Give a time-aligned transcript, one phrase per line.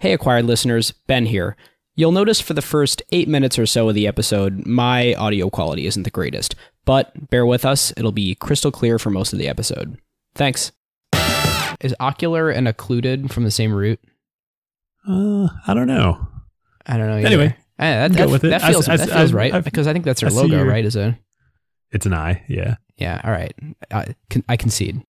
[0.00, 1.56] Hey, acquired listeners, Ben here.
[1.96, 5.86] You'll notice for the first eight minutes or so of the episode, my audio quality
[5.86, 9.48] isn't the greatest, but bear with us, it'll be crystal clear for most of the
[9.48, 9.98] episode.
[10.36, 10.70] Thanks.
[11.80, 13.98] Is ocular and occluded from the same root?
[15.08, 16.28] Uh, I don't know.
[16.86, 17.16] I don't know.
[17.16, 17.26] Either.
[17.26, 19.92] Anyway, Eh, that, that, with that feels, I- that I- feels right I- because I
[19.92, 20.84] think that's their logo, your- right?
[20.84, 21.18] Is a
[21.90, 22.44] It's an eye.
[22.48, 22.76] Yeah.
[22.96, 23.20] yeah.
[23.24, 23.52] All right,
[23.90, 24.14] I,
[24.48, 25.02] I concede.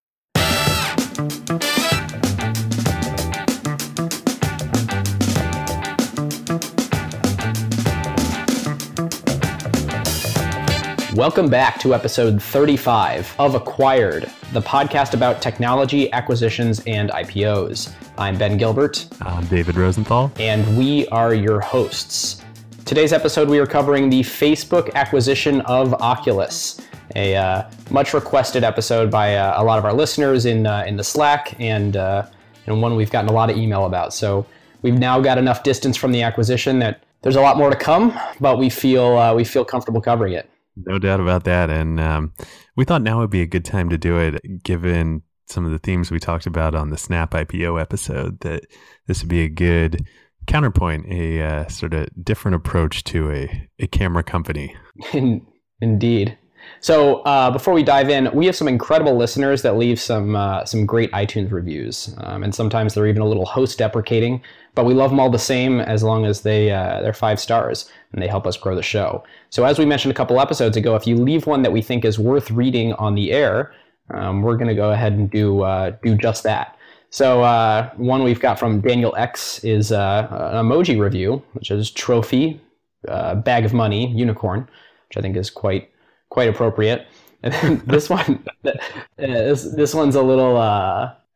[11.20, 17.92] Welcome back to episode 35 of Acquired, the podcast about technology, acquisitions, and IPOs.
[18.18, 20.32] I'm Ben Gilbert, I'm David Rosenthal.
[20.40, 22.42] and we are your hosts.
[22.86, 26.80] Today's episode, we are covering the Facebook acquisition of Oculus,
[27.18, 30.96] a uh, much requested episode by uh, a lot of our listeners in uh, in
[30.96, 32.28] the Slack, and uh,
[32.66, 34.14] and one we've gotten a lot of email about.
[34.14, 34.46] So
[34.84, 38.18] we've now got enough distance from the acquisition that there's a lot more to come,
[38.40, 40.50] but we feel uh, we feel comfortable covering it.
[40.76, 41.70] No doubt about that.
[41.70, 42.34] And um,
[42.76, 45.80] we thought now would be a good time to do it, given some of the
[45.80, 48.66] themes we talked about on the Snap IPO episode, that
[49.08, 50.06] this would be a good
[50.48, 54.76] counterpoint, a uh, sort of different approach to a, a camera company.
[55.14, 55.46] In,
[55.82, 56.38] indeed.
[56.82, 60.66] So uh, before we dive in, we have some incredible listeners that leave some uh,
[60.66, 64.42] some great iTunes reviews, um, and sometimes they're even a little host deprecating.
[64.76, 67.90] But we love them all the same as long as they uh, they're five stars
[68.14, 69.24] and they help us grow the show.
[69.50, 72.06] So as we mentioned a couple episodes ago, if you leave one that we think
[72.06, 73.74] is worth reading on the air,
[74.12, 76.78] um, we're going to go ahead and do uh, do just that.
[77.12, 81.90] So uh, one we've got from Daniel X is uh, an emoji review, which is
[81.90, 82.62] trophy,
[83.08, 84.68] uh, bag of money, unicorn,
[85.08, 85.90] which I think is quite
[86.30, 87.08] quite appropriate.
[87.42, 88.72] And this one, uh,
[89.18, 90.58] this this one's a little.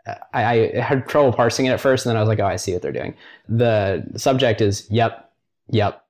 [0.06, 2.46] Uh, I, I had trouble parsing it at first, and then I was like, "Oh,
[2.46, 3.16] I see what they're doing."
[3.48, 5.32] The subject is "Yep,
[5.70, 6.04] yep,"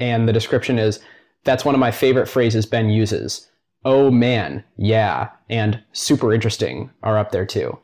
[0.00, 1.00] and the description is,
[1.44, 3.48] "That's one of my favorite phrases Ben uses."
[3.84, 7.76] Oh man, yeah, and super interesting are up there too.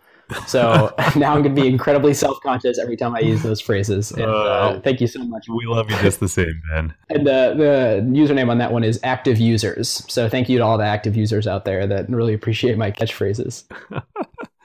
[0.47, 4.13] So now I'm going to be incredibly self-conscious every time I use those phrases.
[4.13, 4.81] And, uh, Oh.
[4.85, 5.47] thank you so much.
[5.49, 6.95] We love you just the same, Ben.
[7.09, 10.05] And the, the username on that one is active users.
[10.09, 13.65] So thank you to all the active users out there that really appreciate my catchphrases.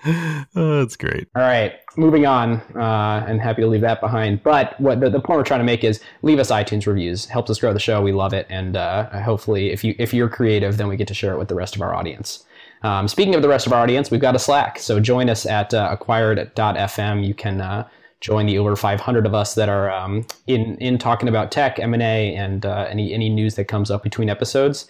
[0.55, 1.27] oh, that's great.
[1.35, 4.43] All right, moving on, uh, and happy to leave that behind.
[4.43, 7.25] But what the, the point we're trying to make is leave us iTunes reviews.
[7.25, 8.01] Helps us grow the show.
[8.01, 11.13] We love it, and uh, hopefully, if you if you're creative, then we get to
[11.13, 12.43] share it with the rest of our audience.
[12.83, 14.77] Um, speaking of the rest of our audience, we've got a Slack.
[14.77, 17.25] So join us at uh, acquired.fm.
[17.25, 17.87] You can uh,
[18.19, 21.93] join the over 500 of us that are um, in in talking about tech, M
[21.93, 24.87] and A, and uh, any any news that comes up between episodes.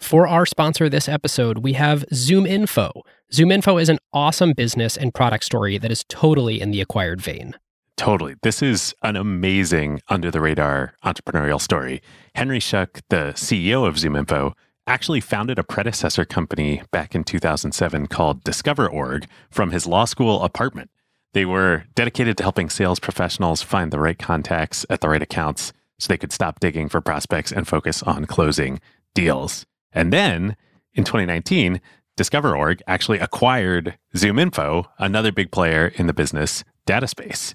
[0.00, 3.02] For our sponsor this episode, we have ZoomInfo.
[3.32, 7.20] Zoom Info is an awesome business and product story that is totally in the acquired
[7.20, 7.54] vein.
[7.96, 8.34] Totally.
[8.42, 12.02] This is an amazing under the radar entrepreneurial story.
[12.34, 14.54] Henry Schuck, the CEO of ZoomInfo,
[14.86, 20.90] actually founded a predecessor company back in 2007 called Discover.org from his law school apartment.
[21.34, 25.72] They were dedicated to helping sales professionals find the right contacts at the right accounts
[26.00, 28.80] so they could stop digging for prospects and focus on closing
[29.14, 29.66] deals.
[29.92, 30.56] And then
[30.94, 31.80] in 2019,
[32.20, 37.54] Discover.org actually acquired ZoomInfo, another big player in the business data space.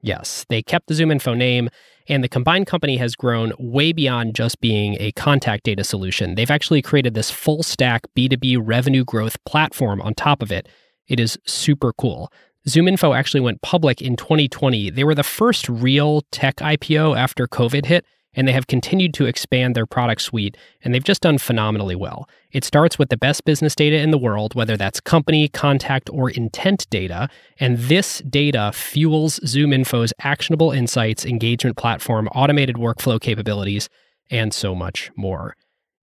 [0.00, 1.68] Yes, they kept the ZoomInfo name,
[2.08, 6.34] and the combined company has grown way beyond just being a contact data solution.
[6.34, 10.66] They've actually created this full stack B2B revenue growth platform on top of it.
[11.08, 12.32] It is super cool.
[12.66, 14.88] ZoomInfo actually went public in 2020.
[14.88, 19.26] They were the first real tech IPO after COVID hit, and they have continued to
[19.26, 22.28] expand their product suite, and they've just done phenomenally well.
[22.52, 26.30] It starts with the best business data in the world, whether that's company, contact, or
[26.30, 33.88] intent data, and this data fuels ZoomInfo's actionable insights, engagement platform, automated workflow capabilities,
[34.30, 35.56] and so much more.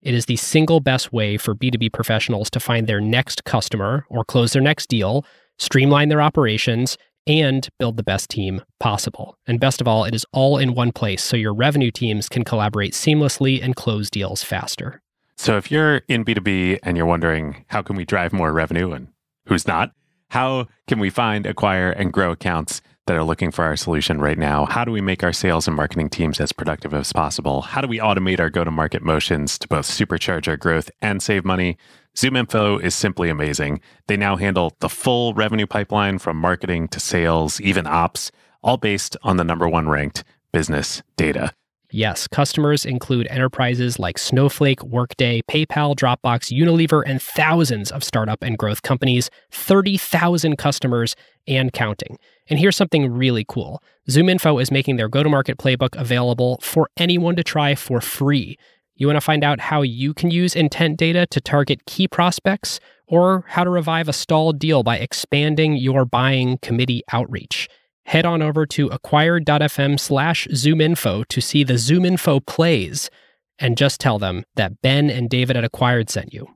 [0.03, 4.25] It is the single best way for B2B professionals to find their next customer or
[4.25, 5.25] close their next deal,
[5.59, 9.37] streamline their operations, and build the best team possible.
[9.47, 12.45] And best of all, it is all in one place so your revenue teams can
[12.45, 15.01] collaborate seamlessly and close deals faster.
[15.37, 19.09] So if you're in B2B and you're wondering how can we drive more revenue and
[19.47, 19.93] who's not,
[20.31, 24.39] how can we find, acquire, and grow accounts that are looking for our solution right
[24.39, 24.67] now?
[24.67, 27.63] How do we make our sales and marketing teams as productive as possible?
[27.63, 31.23] How do we automate our go to market motions to both supercharge our growth and
[31.23, 31.77] save money?
[32.17, 33.81] ZoomInfo is simply amazing.
[34.07, 38.31] They now handle the full revenue pipeline from marketing to sales, even ops,
[38.63, 40.23] all based on the number one ranked
[40.53, 41.53] business data.
[41.95, 48.57] Yes, customers include enterprises like Snowflake, Workday, PayPal, Dropbox, Unilever, and thousands of startup and
[48.57, 51.15] growth companies, 30,000 customers
[51.47, 52.19] and counting.
[52.49, 56.89] And here's something really cool ZoomInfo is making their go to market playbook available for
[56.97, 58.59] anyone to try for free.
[58.95, 62.79] You want to find out how you can use intent data to target key prospects
[63.07, 67.69] or how to revive a stalled deal by expanding your buying committee outreach?
[68.05, 73.11] Head on over to acquired.fm slash zoominfo to see the ZoomInfo plays
[73.59, 76.49] and just tell them that Ben and David at Acquired sent you.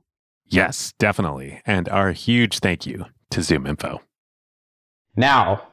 [0.45, 1.61] Yes, definitely.
[1.65, 3.99] And our huge thank you to ZoomInfo.
[5.15, 5.67] Now,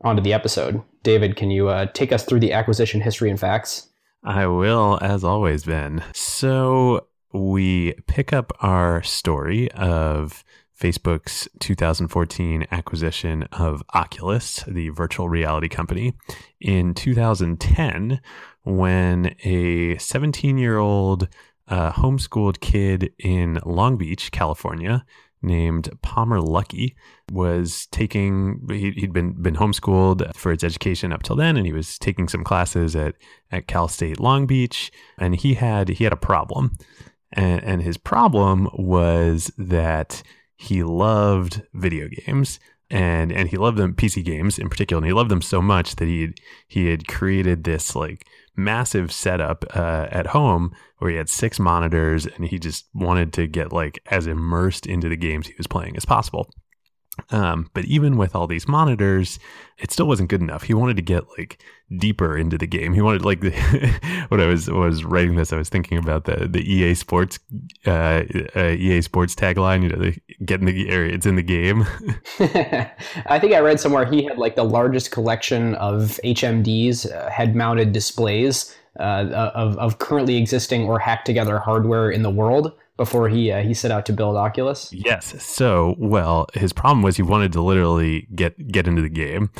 [0.00, 0.82] on to the episode.
[1.02, 3.88] David, can you uh, take us through the acquisition history and facts?
[4.26, 6.02] I will, as always, Ben.
[6.12, 10.42] So we pick up our story of
[10.76, 16.14] Facebook's 2014 acquisition of Oculus, the virtual reality company,
[16.60, 18.20] in 2010
[18.64, 21.28] when a 17 year old
[21.68, 25.06] uh, homeschooled kid in Long Beach, California,
[25.46, 26.94] named Palmer Luckey
[27.30, 31.72] was taking he, had been been homeschooled for his education up till then and he
[31.72, 33.14] was taking some classes at
[33.50, 36.72] at Cal State Long Beach and he had he had a problem.
[37.32, 40.22] And, and his problem was that
[40.56, 42.58] he loved video games
[42.90, 45.96] and and he loved them PC games in particular and he loved them so much
[45.96, 46.32] that he
[46.68, 48.26] he had created this like
[48.56, 53.46] massive setup uh, at home where he had six monitors and he just wanted to
[53.46, 56.50] get like as immersed into the games he was playing as possible.
[57.30, 59.38] Um, but even with all these monitors,
[59.78, 60.64] it still wasn't good enough.
[60.64, 61.62] He wanted to get like
[61.98, 62.92] deeper into the game.
[62.92, 63.50] He wanted like the,
[64.28, 67.38] when I was was writing this, I was thinking about the the EA Sports
[67.86, 68.22] uh,
[68.54, 69.82] uh, EA Sports tagline.
[69.82, 71.86] You know, the, get in the area, it's in the game.
[73.26, 77.56] I think I read somewhere he had like the largest collection of HMDs, uh, head
[77.56, 83.28] mounted displays uh, of of currently existing or hacked together hardware in the world before
[83.28, 84.92] he uh, he set out to build Oculus?
[84.92, 85.42] Yes.
[85.42, 89.50] So, well, his problem was he wanted to literally get get into the game,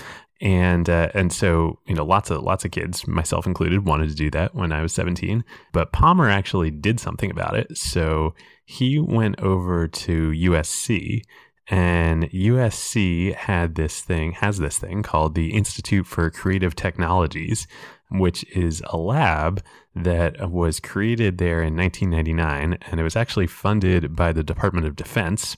[0.40, 4.14] and uh, and so you know lots of lots of kids, myself included, wanted to
[4.14, 5.44] do that when I was 17.
[5.72, 7.76] But Palmer actually did something about it.
[7.76, 8.34] So
[8.64, 11.22] he went over to USC.
[11.68, 17.66] And USC had this thing, has this thing called the Institute for Creative Technologies,
[18.08, 19.64] which is a lab
[19.96, 22.78] that was created there in 1999.
[22.90, 25.56] And it was actually funded by the Department of Defense.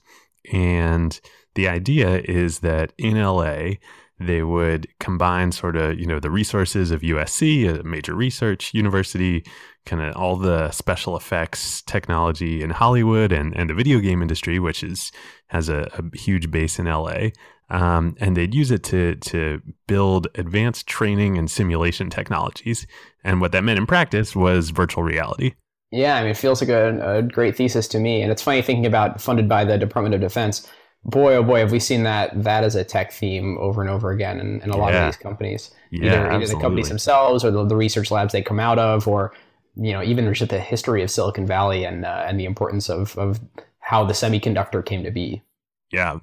[0.53, 1.21] And
[1.57, 3.73] the idea is that in LA,
[4.21, 9.45] they would combine sort of, you know, the resources of USC, a major research university,
[9.87, 14.59] kind of all the special effects technology in Hollywood and, and the video game industry,
[14.59, 15.11] which is
[15.49, 17.29] has a, a huge base in LA,
[17.71, 22.87] um, and they'd use it to to build advanced training and simulation technologies.
[23.25, 25.55] And what that meant in practice was virtual reality.
[25.91, 28.23] Yeah, I mean, it feels like a, a great thesis to me.
[28.23, 30.69] And it's funny thinking about funded by the Department of Defense.
[31.05, 34.11] Boy, oh boy, have we seen that that as a tech theme over and over
[34.11, 35.07] again in, in a lot Yeah.
[35.07, 35.71] of these companies.
[35.91, 39.09] Yeah, either, either the companies themselves or the, the research labs they come out of,
[39.09, 39.33] or
[39.77, 43.17] you know, even just the history of Silicon Valley and uh, and the importance of
[43.17, 43.41] of
[43.79, 45.43] how the semiconductor came to be.
[45.91, 46.19] Yeah.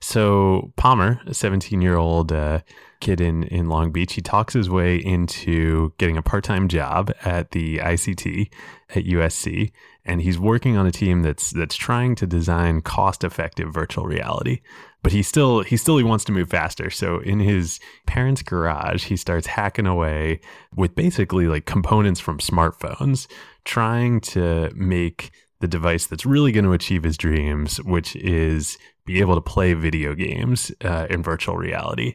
[0.00, 2.60] So Palmer, a 17 year old uh,
[3.00, 7.12] kid in, in Long Beach, he talks his way into getting a part time job
[7.24, 8.50] at the ICT
[8.90, 9.72] at USC.
[10.04, 14.60] And he's working on a team that's that's trying to design cost effective virtual reality.
[15.02, 16.90] But he still he still he wants to move faster.
[16.90, 20.40] So in his parents' garage, he starts hacking away
[20.74, 23.28] with basically like components from smartphones,
[23.64, 29.20] trying to make the device that's really going to achieve his dreams, which is be
[29.20, 32.14] able to play video games uh, in virtual reality.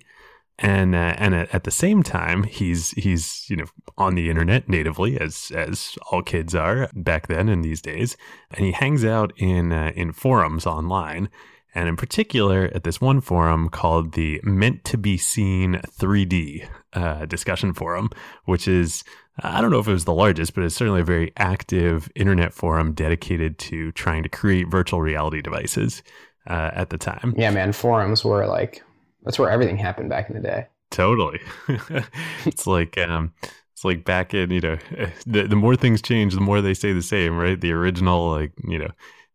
[0.59, 3.65] And uh, and at, the same time, he's he's you know
[3.97, 8.15] on the internet natively, as as all kids are back then and these days,
[8.51, 11.29] and he hangs out in uh, in forums online,
[11.73, 17.25] and in particular at this one forum called the Meant to Be Seen 3D uh,
[17.25, 18.11] discussion forum,
[18.45, 19.03] which is
[19.41, 22.53] I don't know if it was the largest, but it's certainly a very active internet
[22.53, 26.03] forum dedicated to trying to create virtual reality devices
[26.47, 27.33] uh, at the time.
[27.35, 28.83] Yeah, man, forums were like
[29.23, 30.67] that's where everything happened back in the day.
[30.91, 31.39] Totally.
[32.45, 33.33] it's like um,
[33.71, 34.77] it's like back in you know
[35.25, 37.59] the the more things change, the more they stay the same, right?
[37.59, 38.91] The original like you know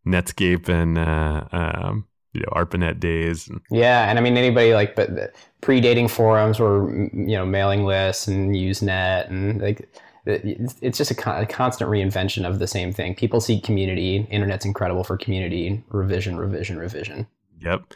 [0.06, 3.50] Netscape and uh, um, you know ARPANET days.
[3.70, 8.28] Yeah, and I mean anybody like but the predating forums were you know mailing lists
[8.28, 9.88] and Usenet and like
[10.26, 13.14] it's it's just a, con- a constant reinvention of the same thing.
[13.14, 14.26] People seek community.
[14.30, 17.26] Internet's incredible for community revision, revision, revision.
[17.60, 17.94] Yep.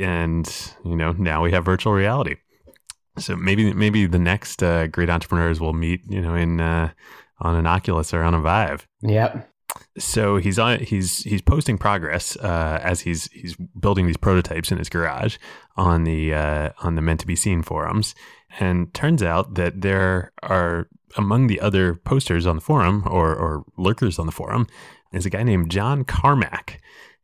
[0.00, 0.46] And
[0.84, 2.36] you know now we have virtual reality.
[3.18, 6.90] So maybe maybe the next uh, great entrepreneurs we'll meet, you know, in uh,
[7.40, 8.86] on an Oculus or on a Vive.
[9.02, 9.48] Yep.
[9.98, 14.78] So he's on he's he's posting progress uh, as he's he's building these prototypes in
[14.78, 15.36] his garage
[15.76, 18.14] on the uh, on the meant to be seen forums,
[18.58, 23.64] and turns out that there are among the other posters on the forum or or
[23.76, 24.66] lurkers on the forum
[25.12, 26.80] is a guy named John Carmack,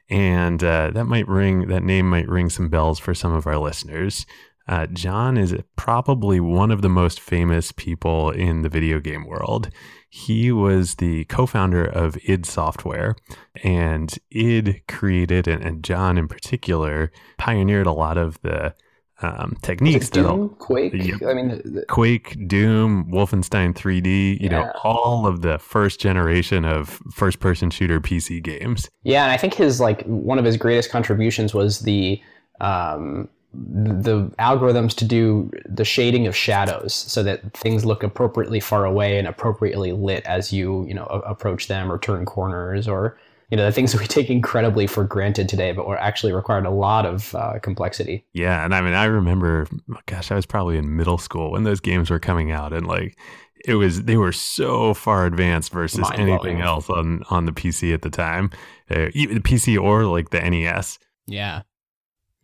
[0.08, 3.58] and uh, that might ring that name might ring some bells for some of our
[3.58, 4.26] listeners.
[4.66, 9.70] Uh, John is probably one of the most famous people in the video game world.
[10.10, 13.16] He was the co founder of id Software,
[13.62, 18.74] and id created, and, and John in particular, pioneered a lot of the
[19.22, 20.92] um, techniques that Doom, Quake.
[20.94, 21.22] Yep.
[21.26, 24.40] I mean, the, Quake, Doom, Wolfenstein 3D.
[24.40, 24.48] You yeah.
[24.48, 28.88] know, all of the first generation of first-person shooter PC games.
[29.02, 32.20] Yeah, and I think his like one of his greatest contributions was the
[32.60, 38.84] um, the algorithms to do the shading of shadows so that things look appropriately far
[38.84, 43.18] away and appropriately lit as you you know approach them or turn corners or
[43.50, 46.66] you know the things that we take incredibly for granted today but were actually required
[46.66, 48.24] a lot of uh, complexity.
[48.32, 49.66] Yeah and i mean i remember
[50.06, 53.18] gosh i was probably in middle school when those games were coming out and like
[53.64, 58.02] it was they were so far advanced versus anything else on on the pc at
[58.02, 58.50] the time
[58.90, 61.62] uh, the pc or like the nes yeah.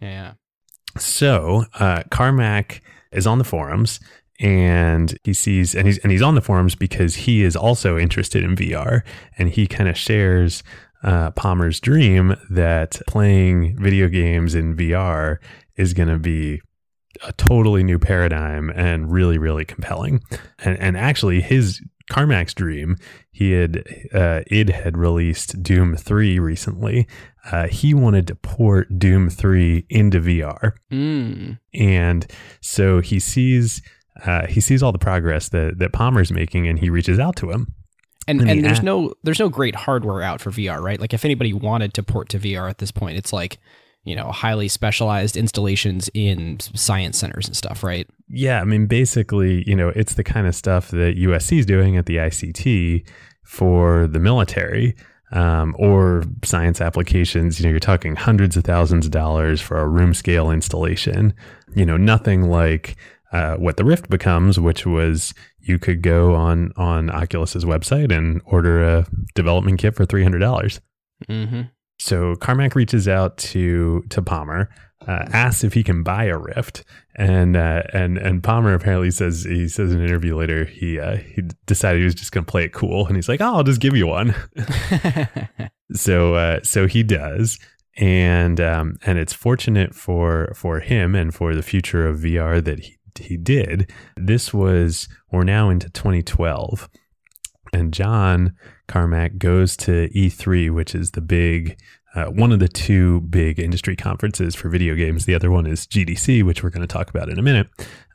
[0.01, 0.35] Yeah.
[0.97, 3.99] So uh, Carmack is on the forums
[4.39, 8.45] and he sees and he's and he's on the forums because he is also interested
[8.45, 9.03] in VR
[9.39, 10.63] and he kind of shares
[11.05, 15.39] uh, Palmer's dream that playing video games in VR
[15.77, 16.61] is going to be
[17.25, 20.21] a totally new paradigm and really really compelling
[20.59, 21.81] and and actually his
[22.11, 22.97] Carmack's dream
[23.31, 27.07] he had uh, id had released Doom 3 recently
[27.51, 30.73] uh, he wanted to port Doom 3 into VR.
[30.91, 31.59] Mm.
[31.75, 32.27] And
[32.61, 33.83] so he sees
[34.25, 37.51] uh, he sees all the progress that, that Palmer's making and he reaches out to
[37.51, 37.75] him.
[38.27, 41.01] And, and, and there's no there's no great hardware out for VR, right?
[41.01, 43.59] Like if anybody wanted to port to VR at this point, it's like,
[44.05, 48.09] you know, highly specialized installations in science centers and stuff, right?
[48.29, 51.97] Yeah, I mean basically, you know, it's the kind of stuff that USC is doing
[51.97, 53.07] at the ICT
[53.45, 54.95] for the military
[55.35, 59.89] um, or science applications, you know, you're talking hundreds of thousands of dollars for a
[59.89, 61.35] room scale installation.
[61.75, 62.97] You know, nothing like
[63.33, 65.35] uh, what the Rift becomes, which was
[65.65, 70.41] you could go on on Oculus's website and order a development kit for three hundred
[70.41, 70.81] dollars.
[71.29, 71.63] Mm-hmm.
[71.99, 74.69] So Carmack reaches out to to Palmer,
[75.07, 76.85] uh, asks if he can buy a Rift,
[77.17, 81.17] and uh, and and Palmer apparently says he says in an interview later he uh,
[81.17, 83.63] he decided he was just going to play it cool, and he's like, oh, I'll
[83.63, 84.35] just give you one.
[85.93, 87.59] so uh, so he does,
[87.97, 92.81] and um, and it's fortunate for for him and for the future of VR that
[92.81, 93.91] he he did.
[94.17, 96.89] This was we're now into 2012,
[97.73, 98.55] and John
[98.89, 101.79] Carmack goes to E3, which is the big
[102.15, 105.25] uh, one of the two big industry conferences for video games.
[105.25, 107.69] The other one is GDC, which we're going to talk about in a minute.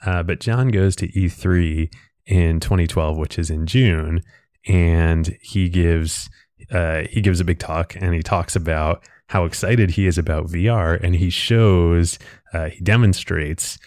[0.06, 1.94] Uh, but John goes to E3
[2.26, 4.22] in 2012, which is in June,
[4.68, 6.30] and he gives
[6.72, 10.48] uh, he gives a big talk, and he talks about how excited he is about
[10.48, 12.20] VR, and he shows
[12.54, 13.78] uh, he demonstrates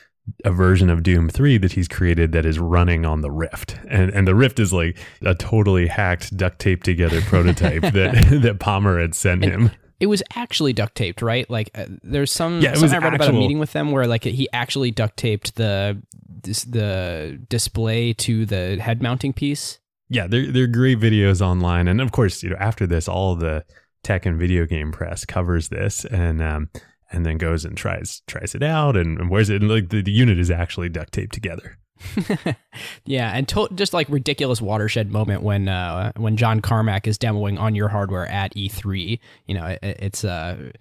[0.44, 3.78] a version of Doom 3 that he's created that is running on the Rift.
[3.88, 8.60] And and the Rift is like a totally hacked duct tape together prototype that that
[8.60, 9.70] Palmer had sent and, him
[10.02, 11.48] it was actually duct taped, right?
[11.48, 13.26] Like uh, there's some yeah, it was I read actual...
[13.26, 16.02] about a meeting with them where like he actually duct taped the
[16.42, 19.78] this, the display to the head mounting piece.
[20.08, 23.36] Yeah, there there are great videos online, and of course, you know, after this, all
[23.36, 23.64] the
[24.02, 26.70] tech and video game press covers this, and um,
[27.12, 30.02] and then goes and tries tries it out, and, and wears it, and like the,
[30.02, 31.78] the unit is actually duct taped together.
[33.04, 37.58] yeah, and to- just like ridiculous watershed moment when uh, when John Carmack is demoing
[37.58, 39.18] on your hardware at E3.
[39.46, 40.72] You know, it, it's uh,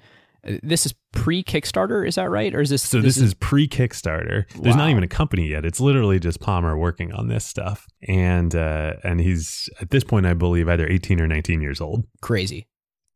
[0.43, 2.53] this is pre Kickstarter, is that right?
[2.53, 2.83] Or is this?
[2.83, 4.45] So this, this is, is pre Kickstarter.
[4.59, 4.83] There's wow.
[4.83, 5.65] not even a company yet.
[5.65, 10.25] It's literally just Palmer working on this stuff, and uh, and he's at this point,
[10.25, 12.05] I believe, either 18 or 19 years old.
[12.21, 12.67] Crazy.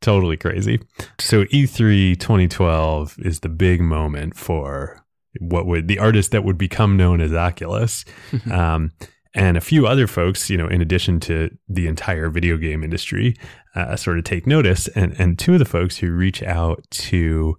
[0.01, 0.79] Totally crazy.
[1.19, 5.03] So E3 2012 is the big moment for
[5.39, 8.05] what would the artist that would become known as Oculus.
[8.51, 8.91] um,
[9.33, 13.35] and a few other folks, you know, in addition to the entire video game industry,
[13.75, 14.87] uh, sort of take notice.
[14.89, 17.55] And and two of the folks who reach out to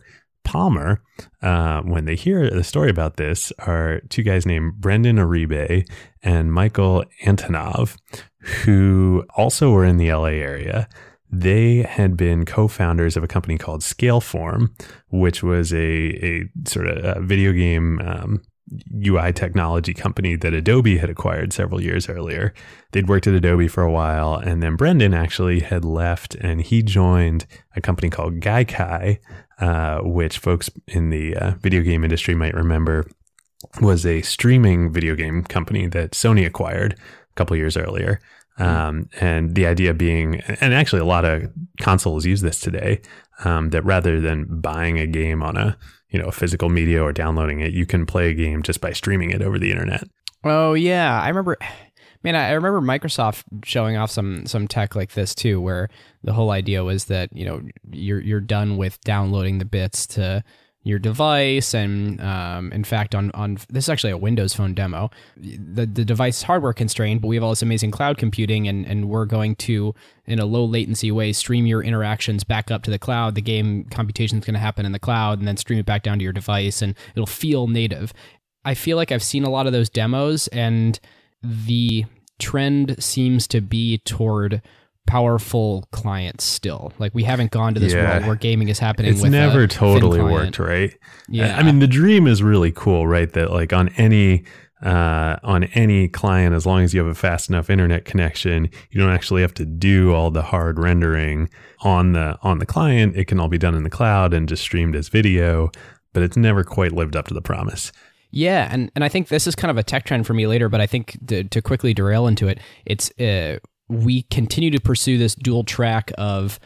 [0.47, 1.03] Palmer
[1.43, 5.87] uh, when they hear the story about this are two guys named Brendan Iribe
[6.23, 7.97] and Michael Antonov,
[8.65, 10.89] who also were in the LA area.
[11.31, 14.71] They had been co-founders of a company called Scaleform,
[15.11, 18.43] which was a, a sort of a video game um,
[19.05, 22.53] UI technology company that Adobe had acquired several years earlier.
[22.93, 26.83] They'd worked at Adobe for a while, and then Brendan actually had left and he
[26.83, 29.19] joined a company called Gaikai,
[29.61, 33.09] uh, which folks in the uh, video game industry might remember
[33.81, 38.21] was a streaming video game company that Sony acquired a couple years earlier.
[38.59, 43.03] Um, and the idea being, and actually a lot of consoles use this today,
[43.45, 45.77] um, that rather than buying a game on a
[46.11, 48.93] you know a physical media or downloading it, you can play a game just by
[48.93, 50.05] streaming it over the internet.
[50.45, 51.57] Oh yeah, I remember.
[52.23, 55.89] Man, I remember Microsoft showing off some some tech like this too, where
[56.25, 57.61] the whole idea was that you know
[57.91, 60.43] you're you're done with downloading the bits to
[60.87, 65.11] your device and um, in fact on on this is actually a windows phone demo.
[65.37, 69.09] The the device hardware constrained but we have all this amazing cloud computing and and
[69.09, 73.01] we're going to in a low latency way stream your interactions back up to the
[73.01, 73.35] cloud.
[73.35, 76.05] The game computation is going to happen in the cloud and then stream it back
[76.05, 78.13] down to your device and it'll feel native.
[78.65, 81.01] I feel like i've seen a lot of those demos and
[81.43, 82.05] the
[82.39, 84.63] trend seems to be toward
[85.07, 86.93] powerful clients still.
[86.99, 88.15] Like we haven't gone to this Yeah.
[88.15, 89.13] world where gaming is happening.
[89.13, 90.95] It's with never a totally thin worked, right?
[91.29, 93.33] Yeah, I mean, the dream is really cool, right?
[93.33, 94.45] That like on any
[94.83, 99.01] uh, on any client, as long as you have a fast enough internet connection, you
[99.01, 101.49] don't actually have to do all the hard rendering
[101.81, 103.17] on the on the client.
[103.17, 105.71] It can all be done in the cloud and just streamed as video.
[106.13, 107.93] But it's never quite lived up to the promise.
[108.31, 110.69] Yeah, and and I think this is kind of a tech trend for me later,
[110.69, 115.19] but I think to, to quickly derail into it, it's uh, we continue to pursue
[115.19, 116.59] this dual track of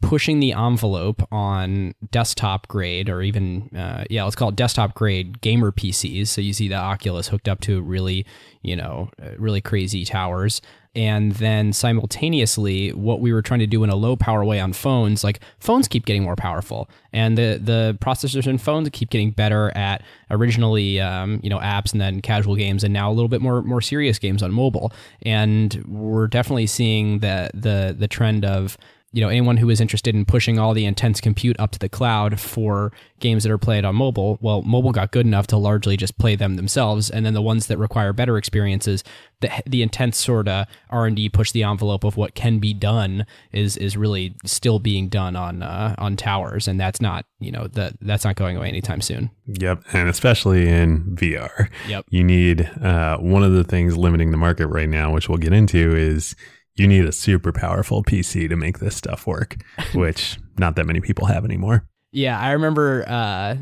[0.00, 5.40] pushing the envelope on desktop grade or even uh, yeah let's call it desktop grade
[5.40, 8.24] gamer pcs so you see the oculus hooked up to really
[8.62, 10.60] you know uh, really crazy towers.
[10.96, 14.72] And then simultaneously what we were trying to do in a low power way on
[14.72, 16.90] phones like phones keep getting more powerful.
[17.12, 21.92] And the the processors in phones keep getting better at originally um, you know apps
[21.92, 24.92] and then casual games and now a little bit more more serious games on mobile.
[25.22, 28.76] And we're definitely seeing the the the trend of
[29.12, 31.88] you know anyone who is interested in pushing all the intense compute up to the
[31.88, 35.96] cloud for games that are played on mobile well mobile got good enough to largely
[35.96, 39.02] just play them themselves and then the ones that require better experiences
[39.40, 43.76] the, the intense sort of r&d push the envelope of what can be done is
[43.76, 47.94] is really still being done on uh, on towers and that's not you know that
[48.00, 51.68] that's not going away anytime soon Yep, and especially in VR.
[51.88, 52.06] Yep.
[52.10, 55.52] You need uh, one of the things limiting the market right now, which we'll get
[55.52, 56.36] into, is
[56.80, 59.56] you need a super powerful PC to make this stuff work,
[59.94, 61.84] which not that many people have anymore.
[62.12, 63.54] Yeah, I remember uh,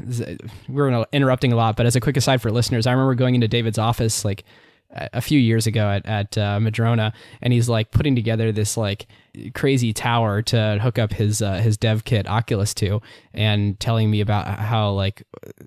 [0.69, 3.35] we were interrupting a lot, but as a quick aside for listeners, I remember going
[3.35, 4.45] into David's office like
[4.91, 9.07] a few years ago at, at uh, Madrona, and he's like putting together this like
[9.55, 13.01] crazy tower to hook up his uh, his dev kit Oculus to,
[13.35, 15.23] and telling me about how like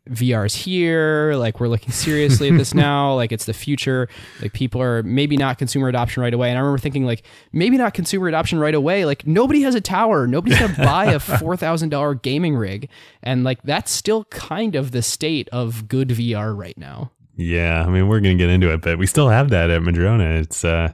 [0.10, 4.10] VR's here, like we're looking seriously at this now, like it's the future,
[4.42, 7.78] like people are maybe not consumer adoption right away, and I remember thinking like maybe
[7.78, 11.56] not consumer adoption right away, like nobody has a tower, nobody's gonna buy a four
[11.56, 12.90] thousand dollar gaming rig,
[13.22, 17.12] and like that's still kind of the state of good VR right now.
[17.36, 20.26] Yeah, I mean, we're to get into it, but we still have that at Madrona.
[20.40, 20.94] It's uh,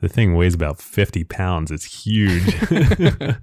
[0.00, 1.70] the thing weighs about 50 pounds.
[1.70, 2.44] It's huge.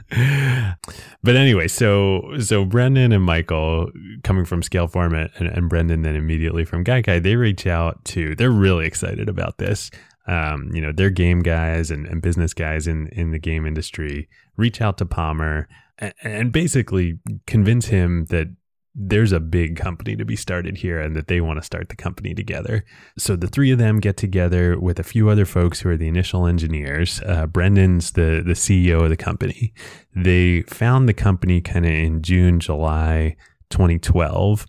[1.24, 3.92] but anyway, so so Brendan and Michael
[4.24, 8.52] coming from Scaleform and, and Brendan then immediately from Gaikai, they reach out to, they're
[8.52, 9.92] really excited about this.
[10.28, 14.28] Um, you know, they're game guys and, and business guys in, in the game industry
[14.56, 15.68] reach out to Palmer
[16.00, 18.48] and, and basically convince him that
[18.96, 21.96] there's a big company to be started here and that they want to start the
[21.96, 22.86] company together.
[23.18, 26.08] So the three of them get together with a few other folks who are the
[26.08, 27.22] initial engineers.
[27.26, 29.74] Uh, Brendan's the, the CEO of the company.
[30.16, 33.36] They found the company kind of in June, July
[33.70, 34.66] 2012.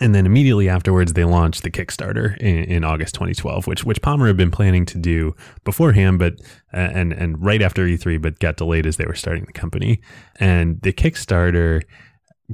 [0.00, 4.26] And then immediately afterwards, they launched the Kickstarter in, in August 2012, which which Palmer
[4.26, 6.36] had been planning to do beforehand, but
[6.72, 10.00] and and right after E3, but got delayed as they were starting the company.
[10.36, 11.82] And the Kickstarter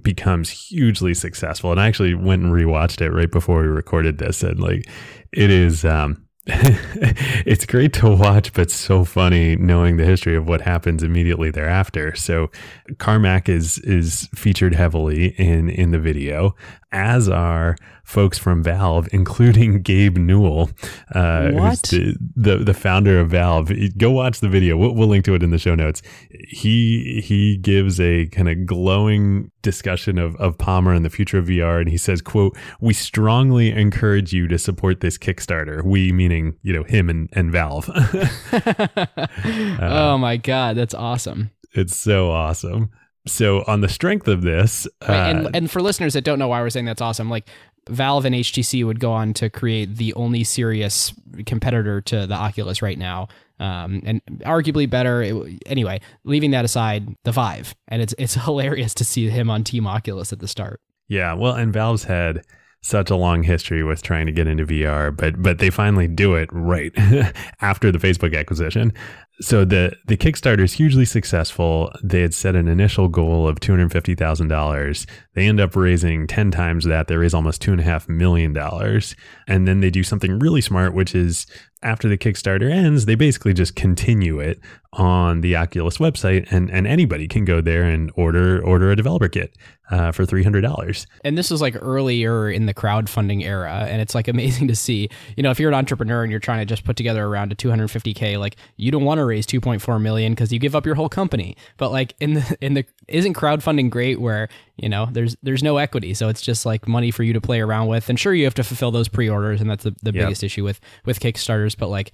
[0.02, 1.70] becomes hugely successful.
[1.70, 4.88] And I actually went and rewatched it right before we recorded this, and like
[5.32, 5.84] it is.
[5.84, 11.50] um it's great to watch, but so funny knowing the history of what happens immediately
[11.50, 12.14] thereafter.
[12.14, 12.50] So,
[12.96, 16.54] Carmack is is featured heavily in in the video,
[16.92, 20.70] as are folks from Valve, including Gabe Newell,
[21.14, 23.70] uh, who's the, the the founder of Valve.
[23.96, 24.76] Go watch the video.
[24.76, 26.02] We'll, we'll link to it in the show notes.
[26.30, 31.46] He he gives a kind of glowing discussion of of Palmer and the future of
[31.46, 35.84] VR, and he says, "quote We strongly encourage you to support this Kickstarter.
[35.84, 37.90] We meaning you know him and and Valve.
[39.80, 41.50] oh my god, that's awesome.
[41.72, 42.90] it's so awesome."
[43.28, 46.48] So on the strength of this, uh, Right, and and for listeners that don't know
[46.48, 47.48] why we're saying that's awesome, like
[47.88, 51.12] Valve and HTC would go on to create the only serious
[51.46, 55.22] competitor to the Oculus right now, um, and arguably better.
[55.22, 59.64] It, anyway, leaving that aside, the Vive, and it's it's hilarious to see him on
[59.64, 60.80] Team Oculus at the start.
[61.08, 62.44] Yeah, well, and Valve's had
[62.82, 66.34] such a long history with trying to get into VR, but but they finally do
[66.34, 66.92] it right
[67.60, 68.92] after the Facebook acquisition.
[69.40, 71.92] So the the Kickstarter is hugely successful.
[72.02, 75.06] They had set an initial goal of two hundred fifty thousand dollars.
[75.34, 77.06] They end up raising ten times that.
[77.06, 79.14] They raise almost two and a half million dollars,
[79.46, 81.46] and then they do something really smart, which is
[81.82, 84.60] after the Kickstarter ends, they basically just continue it
[84.94, 89.28] on the Oculus website, and and anybody can go there and order order a developer
[89.28, 89.56] kit
[89.90, 91.06] uh, for three hundred dollars.
[91.22, 95.08] And this is like earlier in the crowdfunding era, and it's like amazing to see.
[95.36, 97.54] You know, if you're an entrepreneur and you're trying to just put together around a
[97.54, 100.74] two hundred fifty k, like you don't want to raise 2.4 million because you give
[100.74, 101.56] up your whole company.
[101.76, 105.76] But like in the in the isn't crowdfunding great where you know there's there's no
[105.76, 108.08] equity, so it's just like money for you to play around with.
[108.08, 110.26] And sure, you have to fulfill those pre-orders, and that's the, the yep.
[110.26, 111.76] biggest issue with with Kickstarters.
[111.76, 112.12] But like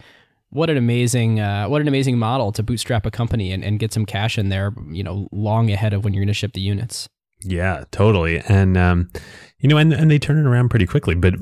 [0.50, 3.92] what an amazing uh, what an amazing model to bootstrap a company and, and get
[3.92, 6.60] some cash in there you know long ahead of when you're going to ship the
[6.60, 7.08] units
[7.42, 9.10] yeah totally and um,
[9.58, 11.34] you know and, and they turn it around pretty quickly but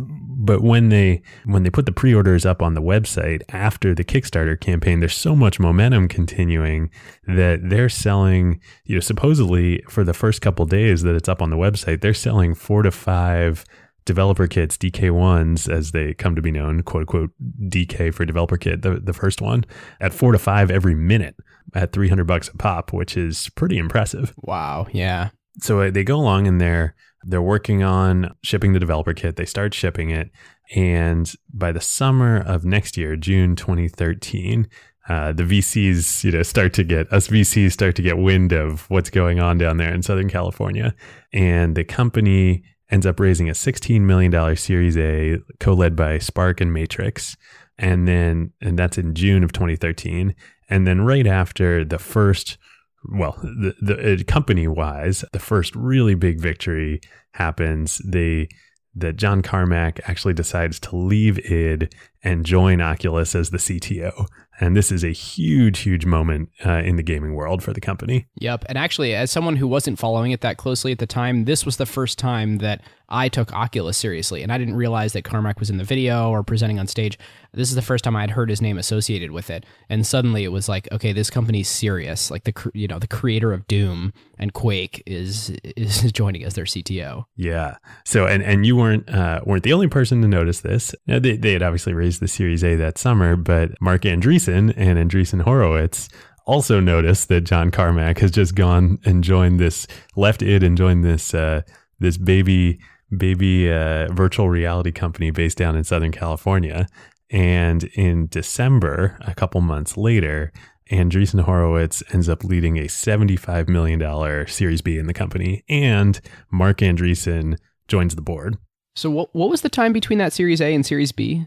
[0.45, 4.59] but when they when they put the pre-orders up on the website after the Kickstarter
[4.59, 6.91] campaign, there's so much momentum continuing
[7.29, 11.51] that they're selling, you know, supposedly for the first couple days that it's up on
[11.51, 13.65] the website, they're selling four to five
[14.05, 17.31] developer kits, DK1s, as they come to be known, quote unquote,
[17.69, 19.65] DK for developer kit, the, the first one,
[20.01, 21.37] at four to five every minute
[21.73, 24.35] at 300 bucks a pop, which is pretty impressive.
[24.39, 24.89] Wow.
[24.93, 25.31] Yeah.
[25.61, 29.37] So uh, they go along and they're they're working on shipping the developer kit.
[29.37, 30.31] They start shipping it.
[30.75, 34.69] And by the summer of next year, June 2013,
[35.09, 38.89] uh, the VCs, you know, start to get us VCs start to get wind of
[38.89, 40.95] what's going on down there in Southern California,
[41.33, 46.73] and the company ends up raising a $16 million Series A, co-led by Spark and
[46.73, 47.37] Matrix,
[47.79, 50.37] and then and that's in June of 2013,
[50.69, 52.57] and then right after the first
[53.05, 57.01] well, the, the uh, company wise, the first really big victory
[57.33, 57.99] happens.
[58.05, 58.49] They
[58.95, 64.27] that John Carmack actually decides to leave id and join Oculus as the CTO.
[64.61, 68.29] And this is a huge, huge moment uh, in the gaming world for the company.
[68.37, 68.67] Yep.
[68.69, 71.79] And actually, as someone who wasn't following it that closely at the time, this was
[71.79, 72.83] the first time that
[73.13, 74.43] I took Oculus seriously.
[74.43, 77.19] And I didn't realize that Carmack was in the video or presenting on stage.
[77.53, 79.67] This is the first time I had heard his name associated with it.
[79.91, 82.31] And suddenly it was like, okay, this company's serious.
[82.31, 86.65] Like the you know the creator of Doom and Quake is is joining as their
[86.65, 87.27] CTO.
[87.37, 87.77] Yeah.
[88.05, 90.95] So and and you weren't uh, weren't the only person to notice this.
[91.07, 94.99] Now, they they had obviously raised the Series A that summer, but Marc Andreessen and
[94.99, 96.09] Andreessen Horowitz
[96.47, 101.05] also noticed that John Carmack has just gone and joined this left id and joined
[101.05, 101.63] this uh,
[102.01, 102.81] this baby
[103.17, 106.87] baby uh, virtual reality company based down in Southern California.
[107.31, 110.53] And in December, a couple months later,
[110.91, 116.21] Andreessen Horowitz ends up leading a $75 million Series B in the company, and
[116.51, 117.57] Marc Andreessen
[117.89, 118.59] joins the board.
[118.95, 121.47] So, what, what was the time between that Series A and Series B?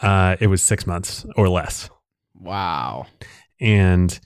[0.00, 1.90] Uh, it was six months or less.
[2.34, 3.06] Wow.
[3.60, 4.18] And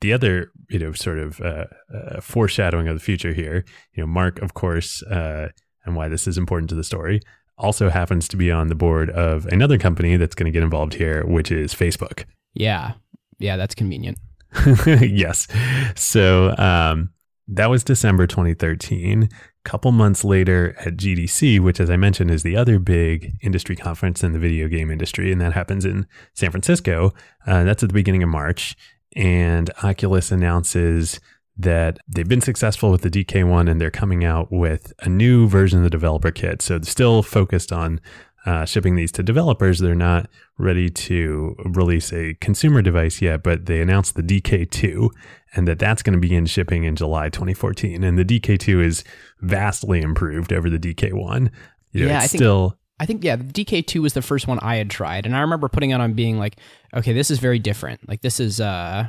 [0.00, 4.06] the other, you know, sort of uh, uh, foreshadowing of the future here, you know,
[4.06, 5.48] Mark, of course, uh,
[5.88, 7.20] and why this is important to the story,
[7.58, 10.94] also happens to be on the board of another company that's going to get involved
[10.94, 12.24] here, which is Facebook.
[12.54, 12.92] Yeah.
[13.38, 14.18] Yeah, that's convenient.
[14.86, 15.48] yes.
[15.96, 17.10] So um,
[17.48, 19.24] that was December 2013.
[19.24, 19.28] A
[19.64, 24.22] Couple months later at GDC, which, as I mentioned, is the other big industry conference
[24.22, 27.12] in the video game industry, and that happens in San Francisco.
[27.46, 28.76] Uh, that's at the beginning of March.
[29.16, 31.20] And Oculus announces
[31.58, 35.78] that they've been successful with the DK1 and they're coming out with a new version
[35.78, 36.62] of the developer kit.
[36.62, 38.00] So still focused on
[38.46, 39.80] uh, shipping these to developers.
[39.80, 45.10] They're not ready to release a consumer device yet, but they announced the DK2
[45.54, 48.04] and that that's going to begin shipping in July 2014.
[48.04, 49.04] And the DK2 is
[49.40, 51.50] vastly improved over the DK1.
[51.92, 52.78] You know, yeah, I think, still.
[53.00, 55.68] I think yeah, the DK2 was the first one I had tried, and I remember
[55.68, 56.56] putting it on being like,
[56.94, 58.06] okay, this is very different.
[58.08, 59.08] Like this is uh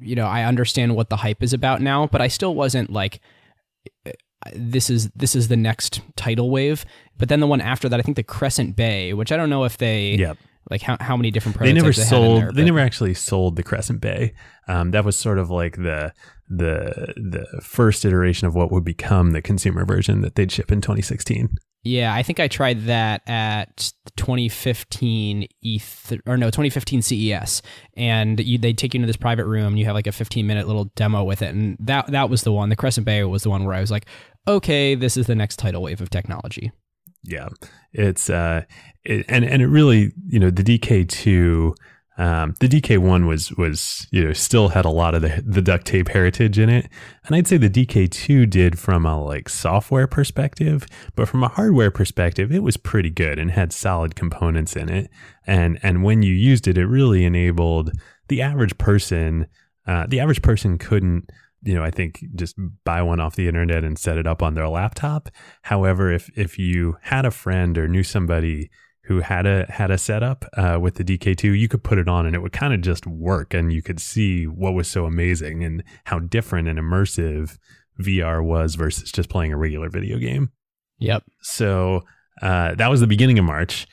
[0.00, 3.20] you know, I understand what the hype is about now, but I still wasn't like
[4.52, 6.84] this is this is the next tidal wave.
[7.16, 9.64] But then the one after that, I think the Crescent Bay, which I don't know
[9.64, 10.36] if they yep.
[10.70, 12.42] like how, how many different prototypes they never they sold.
[12.42, 14.34] There, they never actually sold the Crescent Bay.
[14.68, 16.12] Um, that was sort of like the
[16.48, 20.80] the the first iteration of what would become the consumer version that they'd ship in
[20.80, 21.56] 2016.
[21.86, 27.60] Yeah, I think I tried that at 2015 E3 or no 2015 CES,
[27.94, 29.68] and you, they'd take you into this private room.
[29.68, 32.42] and You have like a 15 minute little demo with it, and that that was
[32.42, 32.70] the one.
[32.70, 34.06] The Crescent Bay was the one where I was like,
[34.48, 36.72] okay, this is the next tidal wave of technology.
[37.22, 37.48] Yeah,
[37.92, 38.64] it's uh,
[39.04, 41.74] it, and and it really, you know, the DK2
[42.16, 45.84] um, the DK1 was was you know still had a lot of the the duct
[45.86, 46.88] tape heritage in it,
[47.26, 51.90] and I'd say the DK2 did from a like software perspective, but from a hardware
[51.90, 55.10] perspective, it was pretty good and had solid components in it.
[55.46, 57.90] And and when you used it, it really enabled
[58.28, 59.46] the average person.
[59.86, 61.28] Uh, the average person couldn't
[61.64, 64.52] you know, I think just buy one off the internet and set it up on
[64.52, 65.30] their laptop.
[65.62, 68.70] However, if if you had a friend or knew somebody
[69.04, 72.26] who had a had a setup uh, with the DK2, you could put it on
[72.26, 75.62] and it would kind of just work, and you could see what was so amazing
[75.62, 77.58] and how different and immersive
[78.00, 80.50] VR was versus just playing a regular video game.
[80.98, 81.24] Yep.
[81.42, 82.04] So
[82.42, 83.86] uh, that was the beginning of March.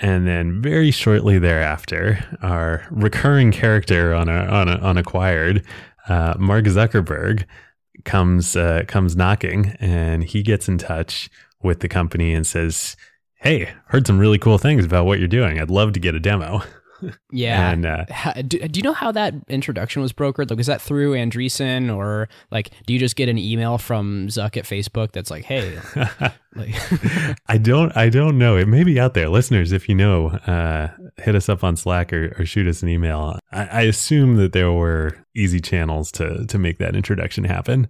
[0.00, 5.64] And then very shortly thereafter, our recurring character on a, on, a, on acquired,
[6.08, 7.44] uh, Mark Zuckerberg,
[8.04, 11.28] comes uh, comes knocking, and he gets in touch
[11.62, 12.96] with the company and says,
[13.38, 15.60] hey, heard some really cool things about what you're doing.
[15.60, 16.62] I'd love to get a demo.
[17.30, 17.70] Yeah.
[17.70, 18.04] and uh,
[18.46, 20.50] do, do, you know how that introduction was brokered?
[20.50, 24.56] Like, is that through Andreessen or like, do you just get an email from Zuck
[24.56, 25.78] at Facebook that's like, hey,
[26.56, 26.74] like,
[27.46, 28.56] I don't, I don't know.
[28.56, 29.72] It may be out there, listeners.
[29.72, 33.38] If you know, uh, hit us up on Slack or, or shoot us an email.
[33.52, 37.88] I, I assume that there were easy channels to to make that introduction happen.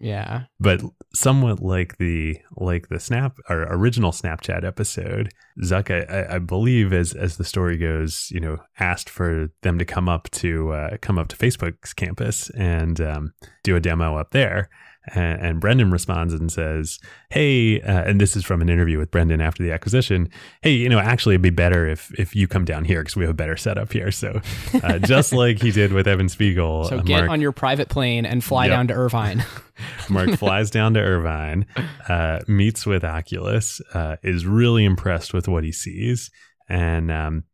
[0.00, 0.44] Yeah.
[0.58, 0.80] But
[1.14, 5.30] somewhat like the like the snap or original Snapchat episode,
[5.62, 9.84] Zuck, I, I believe, as as the story goes, you know, asked for them to
[9.84, 14.30] come up to uh, come up to Facebook's campus and um, do a demo up
[14.30, 14.70] there.
[15.14, 16.98] And, and Brendan responds and says,
[17.30, 20.30] "Hey," uh, and this is from an interview with Brendan after the acquisition.
[20.62, 23.24] Hey, you know, actually, it'd be better if if you come down here because we
[23.24, 24.10] have a better setup here.
[24.10, 24.40] So,
[24.82, 27.88] uh, just like he did with Evan Spiegel, so uh, get Mark, on your private
[27.88, 28.72] plane and fly yep.
[28.72, 29.44] down to Irvine.
[30.10, 31.66] Mark flies down to Irvine,
[32.08, 36.30] uh, meets with Oculus, uh, is really impressed with what he sees,
[36.68, 37.44] and um,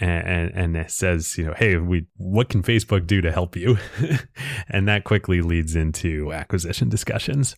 [0.00, 3.78] and, and, says, you know, hey, we what can Facebook do to help you?
[4.68, 7.56] and that quickly leads into acquisition discussions.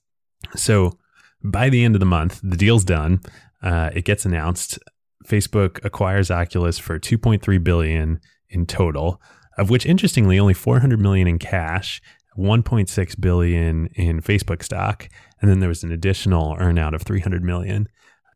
[0.57, 0.99] So
[1.43, 3.21] by the end of the month, the deal's done.
[3.63, 4.79] Uh, it gets announced.
[5.27, 9.21] Facebook acquires Oculus for 2.3 billion in total,
[9.59, 12.01] of which interestingly only 400 million in cash,
[12.39, 15.09] 1.6 billion in Facebook stock,
[15.41, 17.87] and then there was an additional earnout of 300 million.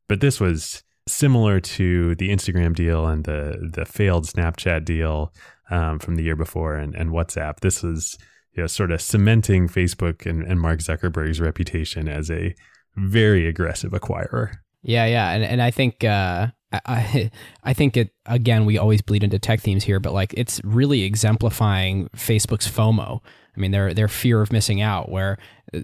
[0.09, 5.33] But this was similar to the Instagram deal and the the failed Snapchat deal
[5.71, 7.61] um, from the year before and, and WhatsApp.
[7.61, 8.19] This was
[8.55, 12.55] you know, sort of cementing Facebook and, and Mark Zuckerberg's reputation as a
[12.97, 14.55] very aggressive acquirer.
[14.83, 17.31] Yeah, yeah, and and I think uh, I
[17.65, 18.65] I think it again.
[18.65, 23.21] We always bleed into tech themes here, but like it's really exemplifying Facebook's FOMO.
[23.57, 25.39] I mean, their their fear of missing out, where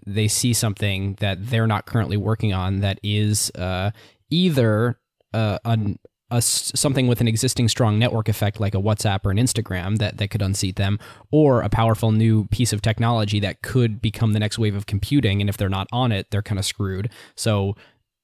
[0.07, 3.91] they see something that they're not currently working on that is uh,
[4.31, 5.00] either
[5.33, 5.99] uh, an,
[6.31, 10.19] a, something with an existing strong network effect like a WhatsApp or an Instagram that,
[10.19, 10.99] that could unseat them,
[11.31, 15.41] or a powerful new piece of technology that could become the next wave of computing.
[15.41, 17.11] And if they're not on it, they're kind of screwed.
[17.35, 17.75] So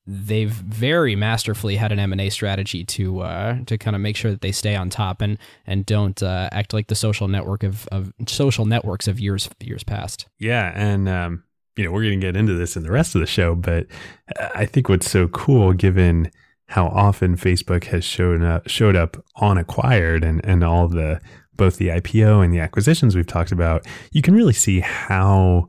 [0.06, 4.40] they've very masterfully had an M&A strategy to uh, to kind of make sure that
[4.40, 8.12] they stay on top and and don't uh, act like the social network of, of
[8.28, 10.26] social networks of years years past.
[10.38, 11.44] Yeah, and um,
[11.76, 13.86] you know we're going to get into this in the rest of the show, but
[14.54, 16.30] I think what's so cool, given
[16.68, 21.20] how often Facebook has shown up, showed up on acquired and, and all the
[21.56, 25.68] both the IPO and the acquisitions we've talked about, you can really see how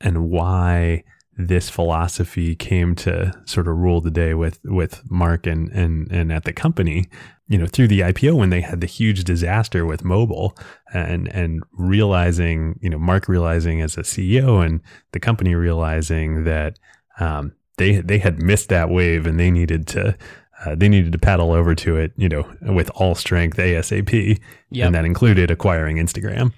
[0.00, 1.02] and why
[1.38, 6.32] this philosophy came to sort of rule the day with with Mark and and and
[6.32, 7.06] at the company.
[7.48, 10.56] You know, through the IPO when they had the huge disaster with mobile
[10.92, 14.80] and and realizing, you know, Mark realizing as a CEO and
[15.12, 16.78] the company realizing that
[17.20, 20.16] um, they they had missed that wave and they needed to
[20.64, 24.86] uh, they needed to paddle over to it, you know, with all strength ASAP, yep.
[24.86, 26.52] and that included acquiring Instagram.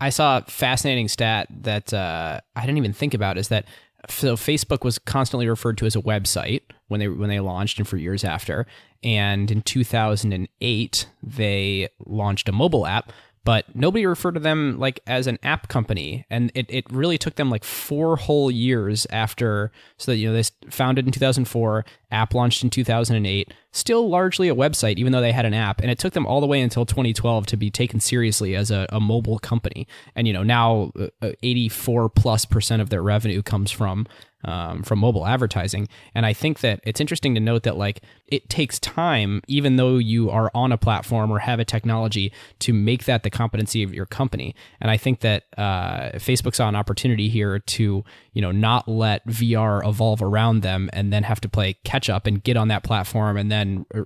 [0.00, 3.66] I saw a fascinating stat that uh, I didn't even think about is that
[4.08, 7.88] so Facebook was constantly referred to as a website when they when they launched and
[7.88, 8.66] for years after.
[9.02, 13.12] And in 2008, they launched a mobile app
[13.44, 16.24] but nobody referred to them like as an app company.
[16.30, 20.34] And it, it really took them like four whole years after so that you know
[20.34, 25.32] they founded in 2004 app launched in 2008 still largely a website, even though they
[25.32, 25.80] had an app.
[25.80, 28.86] And it took them all the way until 2012 to be taken seriously as a,
[28.90, 29.86] a mobile company.
[30.14, 34.06] And, you know, now uh, 84 plus percent of their revenue comes from
[34.44, 35.88] um, from mobile advertising.
[36.14, 39.96] And I think that it's interesting to note that like it takes time, even though
[39.96, 43.94] you are on a platform or have a technology, to make that the competency of
[43.94, 44.54] your company.
[44.80, 49.26] And I think that uh, Facebook saw an opportunity here to you know not let
[49.26, 52.82] VR evolve around them and then have to play catch up and get on that
[52.82, 53.63] platform and then
[53.94, 54.02] uh,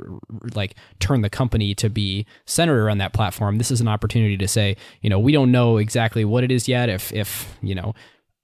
[0.55, 3.59] like turn the company to be centered around that platform.
[3.59, 6.69] This is an opportunity to say, you know, we don't know exactly what it is
[6.69, 6.89] yet.
[6.89, 7.95] If if you know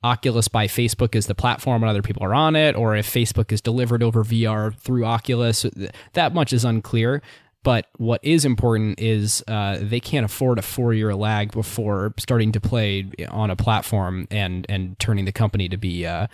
[0.05, 3.50] Oculus by Facebook is the platform and other people are on it, or if Facebook
[3.50, 5.64] is delivered over VR through Oculus.
[6.12, 7.22] That much is unclear.
[7.62, 12.61] But what is important is uh, they can't afford a four-year lag before starting to
[12.61, 16.27] play on a platform and and turning the company to be uh,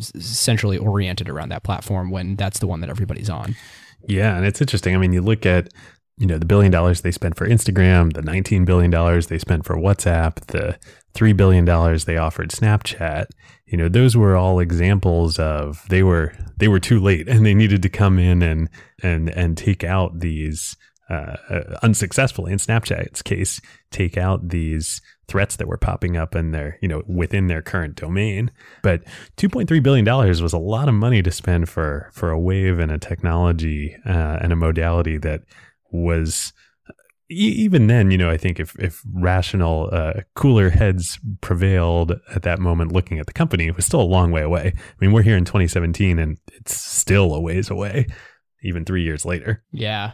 [0.00, 3.54] centrally oriented around that platform when that's the one that everybody's on.
[4.06, 4.94] Yeah, and it's interesting.
[4.94, 5.68] I mean, you look at
[6.16, 9.64] you know the billion dollars they spent for Instagram, the 19 billion dollars they spent
[9.64, 10.78] for WhatsApp, the
[11.18, 13.26] $3 billion they offered Snapchat,
[13.66, 17.54] you know, those were all examples of they were, they were too late and they
[17.54, 18.68] needed to come in and,
[19.02, 20.76] and, and take out these,
[21.10, 26.50] uh, uh, unsuccessfully in Snapchat's case, take out these threats that were popping up in
[26.52, 28.50] their, you know, within their current domain.
[28.82, 29.04] But
[29.36, 32.98] $2.3 billion was a lot of money to spend for, for a wave and a
[32.98, 35.42] technology, uh, and a modality that
[35.90, 36.52] was,
[37.30, 42.58] even then, you know, I think if if rational, uh, cooler heads prevailed at that
[42.58, 44.72] moment, looking at the company, it was still a long way away.
[44.74, 48.06] I mean, we're here in 2017, and it's still a ways away,
[48.62, 49.62] even three years later.
[49.72, 50.12] Yeah,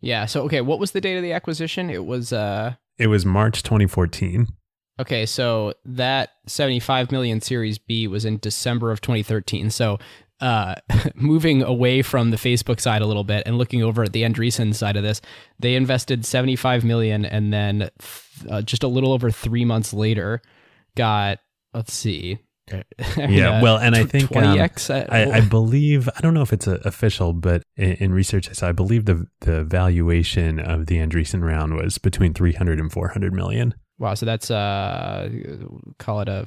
[0.00, 0.24] yeah.
[0.24, 1.90] So, okay, what was the date of the acquisition?
[1.90, 4.48] It was uh, it was March 2014.
[5.00, 9.70] Okay, so that 75 million Series B was in December of 2013.
[9.70, 9.98] So
[10.40, 10.74] uh,
[11.14, 14.74] moving away from the Facebook side a little bit and looking over at the Andreessen
[14.74, 15.20] side of this,
[15.58, 17.90] they invested 75 million and then
[18.50, 20.42] uh, just a little over three months later
[20.96, 21.38] got,
[21.72, 22.38] let's see.
[23.16, 26.66] yeah, well, and I think 20x, um, I, I, believe I don't know if it's
[26.66, 31.42] official, but in, in, research I saw, I believe the the valuation of the Andreessen
[31.42, 33.74] round was between 300 and 400 million.
[33.98, 35.28] Wow, so that's uh,
[35.98, 36.46] call it a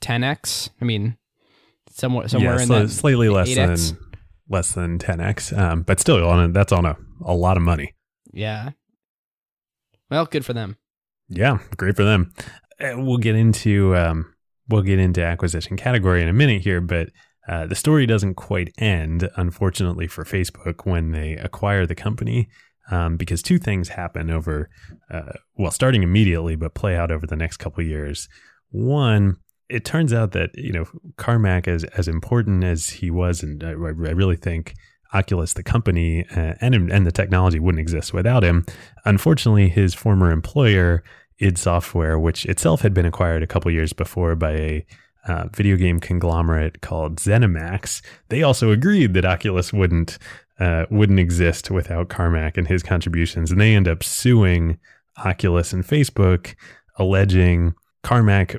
[0.00, 0.70] 10x.
[0.80, 1.16] I mean,
[1.90, 3.56] somewhere somewhere yeah, in that slightly less 8X.
[3.88, 3.98] than
[4.48, 7.94] less than 10x, um, but still on a, that's on a, a lot of money.
[8.32, 8.70] Yeah.
[10.10, 10.76] Well, good for them.
[11.28, 12.32] Yeah, great for them.
[12.80, 14.33] Uh, we'll get into um,
[14.68, 17.10] we'll get into acquisition category in a minute here, but
[17.48, 22.48] uh, the story doesn't quite end, unfortunately for Facebook, when they acquire the company.
[22.90, 24.68] Um, because two things happen over,
[25.10, 28.28] uh, well, starting immediately, but play out over the next couple years.
[28.70, 29.36] One,
[29.70, 30.84] it turns out that you know
[31.16, 34.74] Carmack, as as important as he was, and I, I really think
[35.14, 38.66] Oculus, the company, uh, and and the technology wouldn't exist without him.
[39.04, 41.02] Unfortunately, his former employer,
[41.38, 44.86] id Software, which itself had been acquired a couple years before by a
[45.26, 50.18] uh, video game conglomerate called ZeniMax, they also agreed that Oculus wouldn't
[50.60, 54.78] uh, wouldn't exist without Carmack and his contributions, and they end up suing
[55.24, 56.54] Oculus and Facebook,
[56.96, 58.56] alleging Carmack,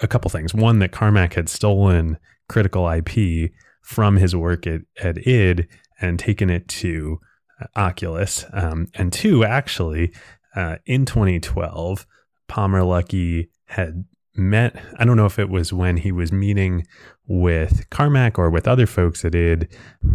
[0.00, 0.54] a couple things.
[0.54, 5.66] One, that Carmack had stolen critical IP from his work at, at id
[6.00, 7.18] and taken it to
[7.60, 8.44] uh, Oculus.
[8.52, 10.12] Um, and two, actually,
[10.54, 12.06] uh, in 2012,
[12.48, 16.86] Palmer Luckey had met, I don't know if it was when he was meeting
[17.26, 19.68] with Carmack or with other folks at id,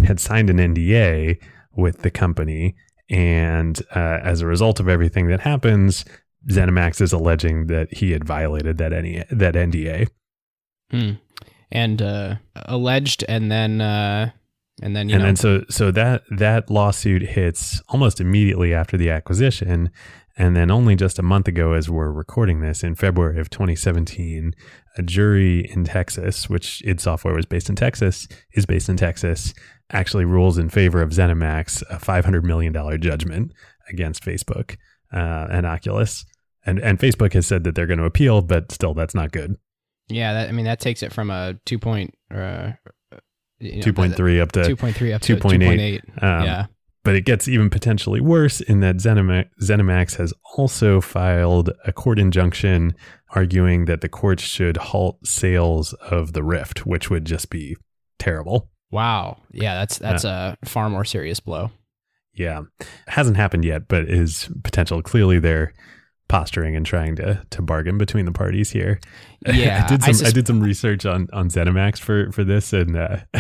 [0.06, 1.42] had signed an NDA
[1.76, 2.76] with the company.
[3.10, 6.04] And uh, as a result of everything that happens,
[6.50, 10.10] ZeniMax is alleging that he had violated that any that NDA.
[10.92, 11.12] Hmm.
[11.72, 14.32] And uh, alleged, and then uh,
[14.82, 15.26] and then and know.
[15.26, 19.90] then so so that that lawsuit hits almost immediately after the acquisition,
[20.38, 24.54] and then only just a month ago, as we're recording this in February of 2017,
[24.98, 29.54] a jury in Texas, which id Software was based in Texas, is based in Texas,
[29.92, 33.54] actually rules in favor of ZeniMax a $500 million judgment
[33.90, 34.78] against Facebook
[35.14, 36.26] uh, and Oculus
[36.68, 39.56] and and Facebook has said that they're going to appeal, but still, that's not good.
[40.10, 42.74] Yeah, that, I mean that takes it from a two point uh,
[43.60, 46.04] you know, two point three up to two point three up to two point eight.
[46.22, 46.66] Um, yeah,
[47.08, 52.20] but it gets even potentially worse in that ZeniMax, ZeniMax has also filed a court
[52.20, 52.94] injunction
[53.30, 57.78] arguing that the courts should halt sales of the Rift, which would just be
[58.20, 58.70] terrible.
[58.92, 59.38] Wow.
[59.54, 61.72] Yeah, that's that's uh, a far more serious blow.
[62.34, 62.64] Yeah,
[63.08, 65.02] hasn't happened yet, but is potential.
[65.02, 65.72] Clearly, they're
[66.28, 69.00] posturing and trying to to bargain between the parties here.
[69.54, 72.74] Yeah, I did some I, sus- did some research on on ZeniMax for for this,
[72.74, 73.18] and uh,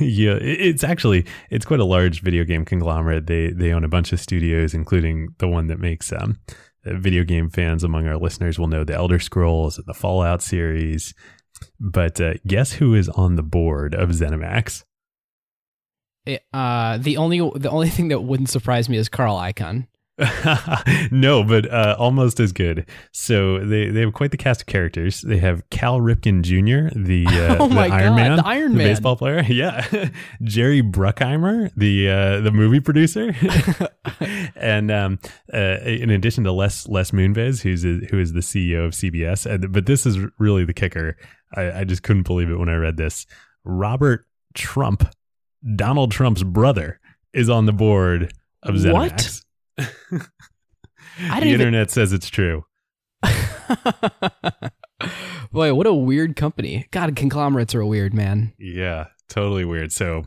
[0.00, 3.26] yeah, it's actually it's quite a large video game conglomerate.
[3.26, 6.38] They they own a bunch of studios, including the one that makes um
[6.86, 10.42] uh, video game fans among our listeners will know the Elder Scrolls and the Fallout
[10.42, 11.14] series.
[11.78, 14.82] But uh, guess who is on the board of ZeniMax?
[16.26, 19.86] It- uh, the only the only thing that wouldn't surprise me is Carl Icahn.
[21.10, 22.86] no, but uh, almost as good.
[23.12, 25.22] So they, they have quite the cast of characters.
[25.22, 28.86] They have Cal Ripken Jr., the, uh, Oh the Iron God, Man, the Iron Man.
[28.86, 29.42] baseball player.
[29.52, 29.86] Yeah,
[30.42, 33.34] Jerry Bruckheimer, the uh, the movie producer,
[34.56, 35.18] and um,
[35.52, 39.44] uh, in addition to Les Les Moonves, who's a, who is the CEO of CBS.
[39.50, 41.16] And, but this is really the kicker.
[41.54, 43.26] I, I just couldn't believe it when I read this.
[43.64, 45.06] Robert Trump,
[45.76, 46.98] Donald Trump's brother,
[47.34, 48.32] is on the board
[48.62, 49.41] of ZeniMax.
[49.41, 49.41] I
[49.76, 49.86] the
[51.18, 52.64] didn't even- internet says it's true.
[55.52, 56.86] Boy, what a weird company.
[56.90, 58.52] God, conglomerates are weird, man.
[58.58, 59.92] Yeah, totally weird.
[59.92, 60.24] So,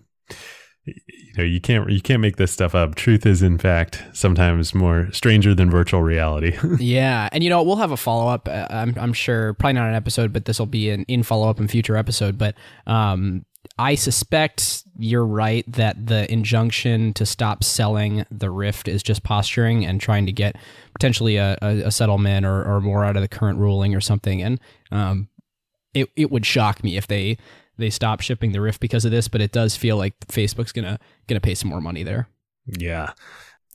[0.85, 0.93] you
[1.37, 2.95] know, you can't you can't make this stuff up.
[2.95, 6.57] Truth is, in fact, sometimes more stranger than virtual reality.
[6.79, 8.47] yeah, and you know we'll have a follow up.
[8.47, 11.49] Uh, I'm I'm sure probably not an episode, but this will be an in follow
[11.49, 12.37] up in future episode.
[12.37, 13.45] But um,
[13.77, 19.85] I suspect you're right that the injunction to stop selling the Rift is just posturing
[19.85, 20.55] and trying to get
[20.93, 24.41] potentially a, a, a settlement or, or more out of the current ruling or something.
[24.41, 24.61] And
[24.91, 25.27] um,
[25.93, 27.37] it it would shock me if they
[27.77, 29.27] they stop shipping the Rift because of this.
[29.27, 30.97] But it does feel like Facebook's gonna
[31.27, 32.29] gonna pay some more money there.
[32.65, 33.11] yeah.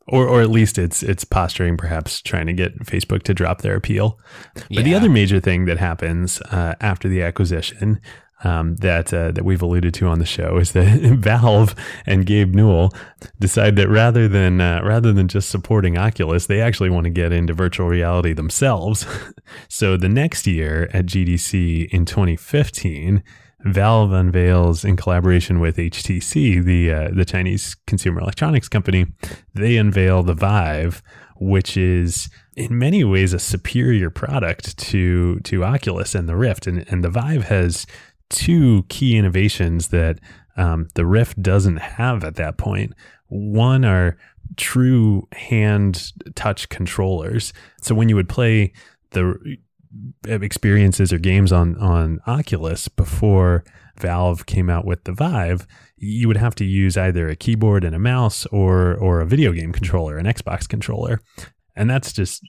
[0.09, 3.77] Or, or at least it's it's posturing, perhaps trying to get Facebook to drop their
[3.77, 4.19] appeal.
[4.55, 8.01] But the other major thing that happens uh, after the acquisition
[8.45, 11.75] um, that uh, that we've alluded to on the show is that Valve
[12.07, 12.93] and Gabe Newell
[13.39, 17.33] decide that rather than uh, rather than just supporting Oculus, they actually want to get
[17.33, 19.07] into virtual reality themselves.
[19.69, 23.23] so the next year at GDC in 2015.
[23.63, 29.05] Valve unveils in collaboration with HTC, the uh, the Chinese consumer electronics company,
[29.53, 31.03] they unveil the Vive,
[31.37, 36.67] which is in many ways a superior product to to Oculus and the Rift.
[36.67, 37.87] And and the Vive has
[38.31, 40.19] two key innovations that
[40.57, 42.95] um, the Rift doesn't have at that point.
[43.29, 44.17] One are
[44.57, 47.53] true hand touch controllers.
[47.83, 48.73] So when you would play
[49.11, 49.57] the
[50.25, 53.65] experiences or games on on Oculus before
[53.99, 55.67] Valve came out with the Vive,
[55.97, 59.53] you would have to use either a keyboard and a mouse or or a video
[59.53, 61.21] game controller, an Xbox controller,
[61.77, 62.43] and that's just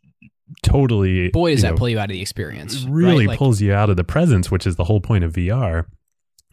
[0.64, 2.84] totally Boy, does that know, pull you out of the experience.
[2.84, 3.30] really right?
[3.30, 5.86] Like, pulls you out of the presence, which is the whole point of VR.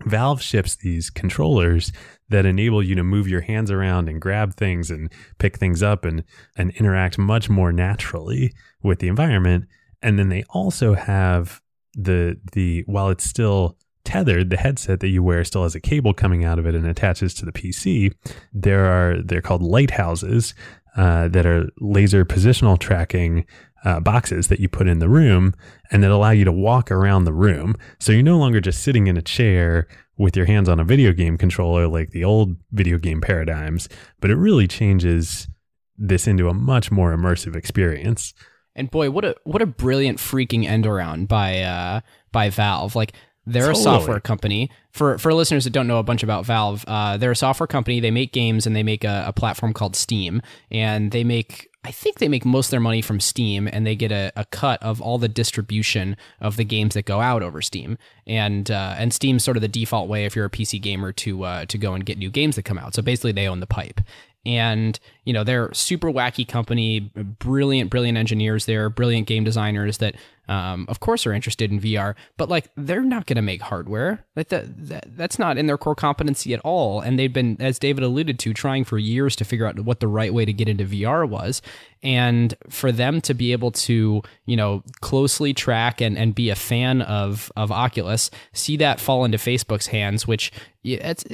[0.05, 1.93] Valve ships these controllers
[2.29, 6.05] that enable you to move your hands around and grab things and pick things up
[6.05, 6.23] and
[6.57, 9.65] and interact much more naturally with the environment.
[10.01, 11.61] And then they also have
[11.95, 16.15] the the while it's still tethered, the headset that you wear still has a cable
[16.15, 18.15] coming out of it and attaches to the PC.
[18.53, 20.55] There are they're called lighthouses
[20.97, 23.45] uh, that are laser positional tracking
[23.89, 25.55] uh, boxes that you put in the room
[25.91, 27.75] and that allow you to walk around the room.
[27.99, 31.13] So you're no longer just sitting in a chair with your hands on a video
[31.13, 33.89] game controller like the old video game paradigms,
[34.21, 35.49] but it really changes
[35.97, 38.35] this into a much more immersive experience.
[38.75, 42.95] And boy, what a what a brilliant freaking end around by uh, by Valve.
[42.95, 43.15] Like
[43.47, 43.81] they're Totally.
[43.81, 44.71] a software company.
[44.93, 47.99] For for listeners that don't know a bunch about Valve, uh, they're a software company.
[47.99, 51.71] They make games and they make a, a platform called Steam, and they make.
[51.89, 54.45] I think they make most of their money from Steam, and they get a, a
[54.45, 57.97] cut of all the distribution of the games that go out over Steam.
[58.27, 61.45] And uh, and Steam's sort of the default way if you're a PC gamer to
[61.45, 62.95] uh, to go and get new games that come out.
[62.95, 64.03] So basically, they own the pipe
[64.49, 67.01] and you know they're super wacky company
[67.39, 70.15] brilliant brilliant engineers there brilliant game designers that
[70.49, 74.25] um, of course are interested in vr but like they're not going to make hardware.
[74.37, 77.01] Like that, that that's not in their core competency at all.
[77.01, 80.09] And they've been as david alluded to trying for years to figure out what the
[80.09, 81.63] right way to get into vr was.
[82.03, 86.55] And for them to be able to you know closely track and, and be a
[86.55, 90.53] fan of of oculus see that fall into facebook's hands which
[90.85, 91.25] it's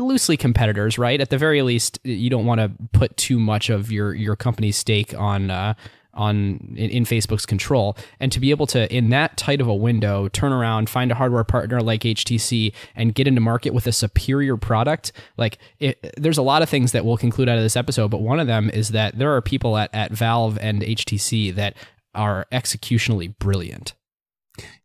[0.00, 1.20] loosely competitors, right?
[1.20, 4.76] At the very least, you don't want to put too much of your your company's
[4.76, 5.74] stake on uh,
[6.14, 9.74] on in, in Facebook's control, and to be able to in that tight of a
[9.74, 13.92] window turn around, find a hardware partner like HTC, and get into market with a
[13.92, 15.12] superior product.
[15.36, 18.20] Like it, there's a lot of things that we'll conclude out of this episode, but
[18.20, 21.76] one of them is that there are people at at Valve and HTC that
[22.14, 23.94] are executionally brilliant.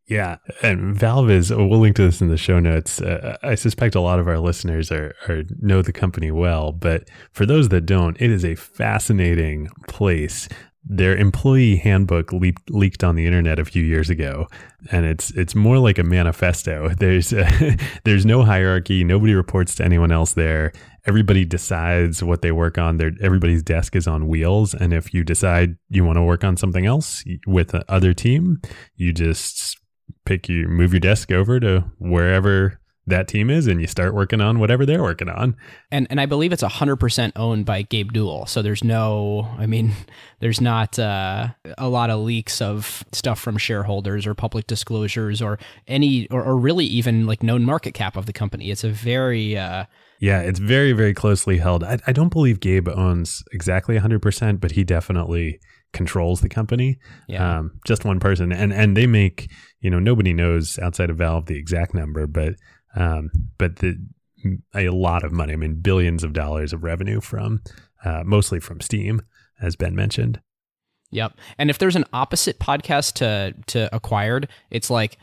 [0.08, 1.50] Yeah, and Valve is.
[1.52, 3.02] We'll link to this in the show notes.
[3.02, 7.10] Uh, I suspect a lot of our listeners are, are know the company well, but
[7.32, 10.50] for those that don't, it is a fascinating place.
[10.86, 12.32] their employee handbook
[12.70, 14.48] leaked, on the internet a few years ago,
[14.92, 16.90] and it's it's more like a manifesto.
[17.00, 19.04] There's a, there's no hierarchy.
[19.04, 20.74] Nobody reports to anyone else there.
[21.06, 22.98] Everybody decides what they work on.
[22.98, 26.58] Their everybody's desk is on wheels, and if you decide you want to work on
[26.58, 28.62] something else with the other team,
[28.96, 29.78] you just
[30.26, 34.40] pick you move your desk over to wherever that team is and you start working
[34.40, 35.56] on whatever they're working on.
[35.92, 38.46] And and I believe it's 100% owned by Gabe Newell.
[38.46, 39.92] So there's no I mean
[40.40, 45.60] there's not uh, a lot of leaks of stuff from shareholders or public disclosures or
[45.88, 48.72] any or, or really even like known market cap of the company.
[48.72, 49.86] It's a very uh,
[50.20, 51.84] yeah, it's very, very closely held.
[51.84, 55.60] I, I don't believe Gabe owns exactly 100%, but he definitely
[55.92, 56.98] controls the company.
[57.28, 57.60] Yeah.
[57.60, 58.52] Um, just one person.
[58.52, 59.52] And, and they make,
[59.82, 62.56] you know, nobody knows outside of Valve the exact number, but
[62.96, 63.96] um, but the,
[64.76, 65.54] a lot of money.
[65.54, 67.62] I mean, billions of dollars of revenue from
[68.04, 69.22] uh, mostly from Steam,
[69.62, 70.42] as Ben mentioned.
[71.12, 71.38] Yep.
[71.58, 75.18] And if there's an opposite podcast to to acquired, it's like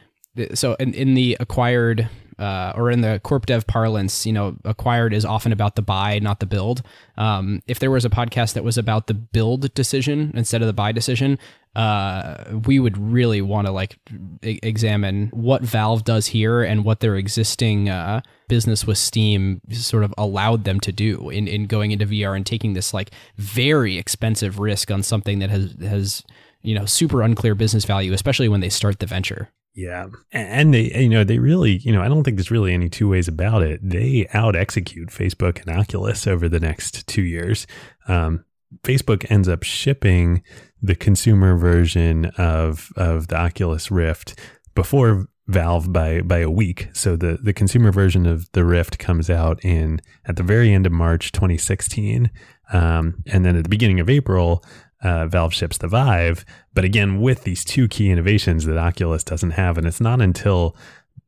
[0.55, 2.09] so in, in the acquired
[2.41, 6.19] uh, or in the corp dev parlance, you know, acquired is often about the buy,
[6.19, 6.83] not the build.
[7.17, 10.73] Um, if there was a podcast that was about the build decision instead of the
[10.73, 11.39] buy decision,
[11.77, 13.99] uh, we would really want to like
[14.43, 20.03] e- examine what Valve does here and what their existing uh, business with Steam sort
[20.03, 23.99] of allowed them to do in, in going into VR and taking this like very
[23.99, 26.25] expensive risk on something that has has
[26.63, 29.51] you know super unclear business value, especially when they start the venture.
[29.75, 30.07] Yeah.
[30.33, 33.09] And they, you know, they really, you know, I don't think there's really any two
[33.09, 33.81] ways about it.
[33.83, 37.67] They out execute Facebook and Oculus over the next two years.
[38.09, 38.45] Um,
[38.83, 40.43] Facebook ends up shipping
[40.83, 44.39] the consumer version of, of the Oculus Rift
[44.75, 46.89] before Valve by, by a week.
[46.93, 50.87] So the, the consumer version of the Rift comes out in at the very end
[50.87, 52.31] of March 2016.
[52.73, 54.65] Um, and then at the beginning of April,
[55.03, 56.45] uh, Valve ships the Vive.
[56.75, 60.77] But again, with these two key innovations that Oculus doesn't have, and it's not until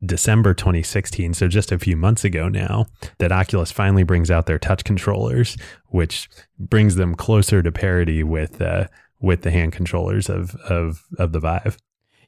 [0.05, 2.85] December 2016, so just a few months ago now,
[3.19, 5.57] that Oculus finally brings out their touch controllers,
[5.87, 8.87] which brings them closer to parity with uh,
[9.19, 11.77] with the hand controllers of of of the Vive.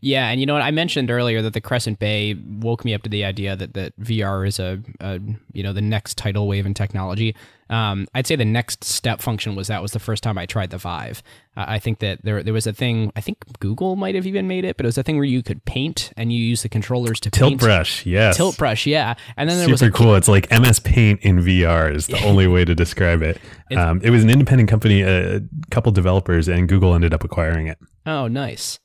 [0.02, 3.04] Yeah, and you know what I mentioned earlier that the Crescent Bay woke me up
[3.04, 5.20] to the idea that that VR is a, a
[5.54, 7.36] you know the next tidal wave in technology.
[7.68, 10.70] Um, I'd say the next step function was that was the first time I tried
[10.70, 11.24] the Vive.
[11.58, 13.12] Uh, I think that there there was a thing.
[13.16, 15.42] I think Google might have even made it, but it was a thing where you
[15.42, 17.62] could paint and you use the controllers to Tilt paint.
[17.62, 18.38] brush, yes.
[18.38, 19.16] Tilt brush, yeah.
[19.38, 20.16] And then there Super was a cool.
[20.16, 23.40] It's like MS Paint in VR is the only way to describe it.
[23.76, 25.42] Um, it was an independent company, a
[25.72, 27.80] couple developers, and Google ended up acquiring it.
[28.06, 28.80] Oh, nice.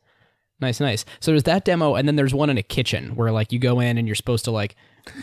[0.61, 1.05] Nice, nice.
[1.21, 3.81] So there's that demo, and then there's one in a kitchen where like you go
[3.81, 4.77] in and you're supposed to like,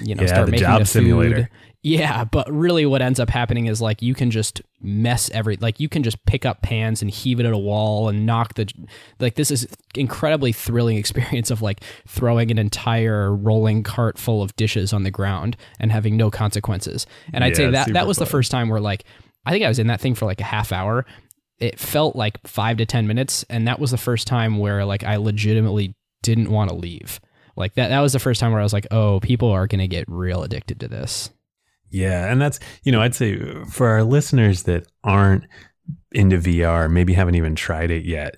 [0.04, 0.92] you know, Yeah, start making job the food.
[0.92, 1.50] simulator.
[1.84, 5.80] Yeah, but really, what ends up happening is like you can just mess every like
[5.80, 8.68] you can just pick up pans and heave it at a wall and knock the
[9.20, 14.54] like this is incredibly thrilling experience of like throwing an entire rolling cart full of
[14.56, 17.06] dishes on the ground and having no consequences.
[17.32, 19.04] And I'd say that that was the first time where like
[19.46, 21.06] I think I was in that thing for like a half hour
[21.60, 25.04] it felt like five to ten minutes and that was the first time where like
[25.04, 27.20] i legitimately didn't want to leave
[27.56, 29.80] like that that was the first time where i was like oh people are going
[29.80, 31.30] to get real addicted to this
[31.90, 35.46] Yeah, and that's you know I'd say for our listeners that aren't
[36.12, 38.36] into VR, maybe haven't even tried it yet,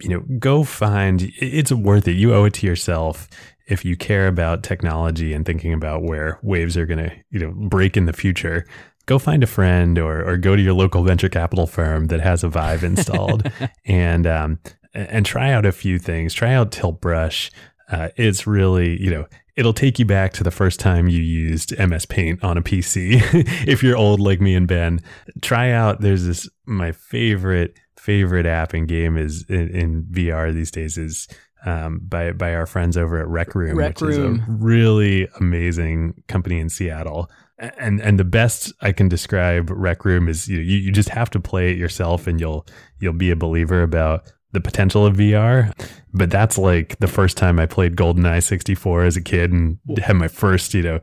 [0.00, 2.12] you know, go find it's worth it.
[2.12, 3.28] You owe it to yourself
[3.68, 7.52] if you care about technology and thinking about where waves are going to you know
[7.68, 8.66] break in the future.
[9.06, 12.42] Go find a friend or or go to your local venture capital firm that has
[12.44, 13.50] a Vive installed
[13.84, 14.58] and um
[14.94, 16.34] and try out a few things.
[16.34, 17.50] Try out Tilt Brush.
[17.90, 19.26] Uh, it's really you know
[19.56, 23.22] it'll take you back to the first time you used MS Paint on a PC.
[23.66, 25.00] if you're old like me and Ben,
[25.40, 26.00] try out.
[26.00, 31.26] There's this my favorite favorite app and game is in, in VR these days is
[31.64, 34.44] um, by by our friends over at Rec Room, Rec which is a Room.
[34.48, 37.30] really amazing company in Seattle.
[37.58, 41.30] And and the best I can describe Rec Room is you, you you just have
[41.30, 42.66] to play it yourself and you'll
[43.00, 45.72] you'll be a believer about the potential of VR.
[46.12, 50.16] But that's like the first time I played GoldenEye 64 as a kid and had
[50.16, 51.00] my first, you know,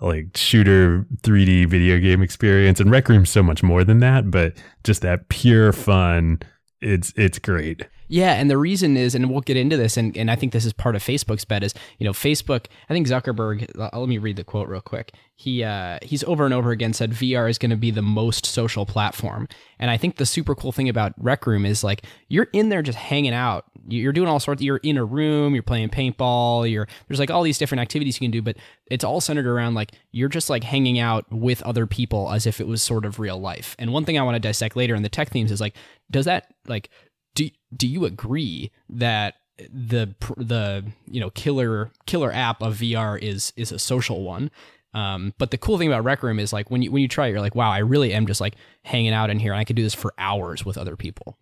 [0.00, 2.80] like shooter 3D video game experience.
[2.80, 6.40] And Rec Room's so much more than that, but just that pure fun.
[6.80, 7.86] It's it's great.
[8.14, 10.64] Yeah, and the reason is, and we'll get into this, and, and I think this
[10.64, 12.66] is part of Facebook's bet is, you know, Facebook.
[12.88, 13.68] I think Zuckerberg.
[13.74, 15.10] Let me read the quote real quick.
[15.34, 18.46] He uh, he's over and over again said VR is going to be the most
[18.46, 19.48] social platform,
[19.80, 22.82] and I think the super cool thing about Rec Room is like you're in there
[22.82, 23.64] just hanging out.
[23.88, 24.62] You're doing all sorts.
[24.62, 25.52] You're in a room.
[25.52, 26.70] You're playing paintball.
[26.70, 28.56] You're there's like all these different activities you can do, but
[28.86, 32.60] it's all centered around like you're just like hanging out with other people as if
[32.60, 33.74] it was sort of real life.
[33.76, 35.74] And one thing I want to dissect later in the tech themes is like,
[36.12, 36.90] does that like
[37.34, 39.34] do do you agree that
[39.72, 44.50] the the you know killer killer app of VR is is a social one?
[44.94, 47.26] Um, but the cool thing about Rec Room is like when you when you try
[47.26, 49.64] it, you're like, wow, I really am just like hanging out in here, and I
[49.64, 51.36] could do this for hours with other people.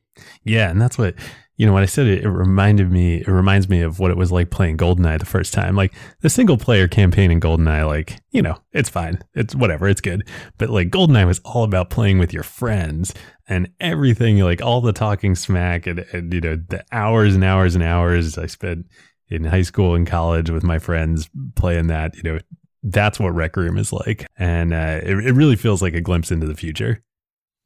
[0.44, 1.14] Yeah, and that's what
[1.56, 1.72] you know.
[1.72, 3.16] When I said it, it reminded me.
[3.16, 5.76] It reminds me of what it was like playing Goldeneye the first time.
[5.76, 9.20] Like the single player campaign in Goldeneye, like you know, it's fine.
[9.34, 9.88] It's whatever.
[9.88, 10.28] It's good.
[10.58, 13.14] But like Goldeneye was all about playing with your friends
[13.48, 14.38] and everything.
[14.38, 18.38] Like all the talking smack and, and you know the hours and hours and hours
[18.38, 18.86] I spent
[19.28, 22.16] in high school and college with my friends playing that.
[22.16, 22.38] You know,
[22.82, 24.26] that's what Rec Room is like.
[24.36, 27.02] And uh, it, it really feels like a glimpse into the future.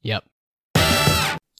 [0.01, 0.23] Yep.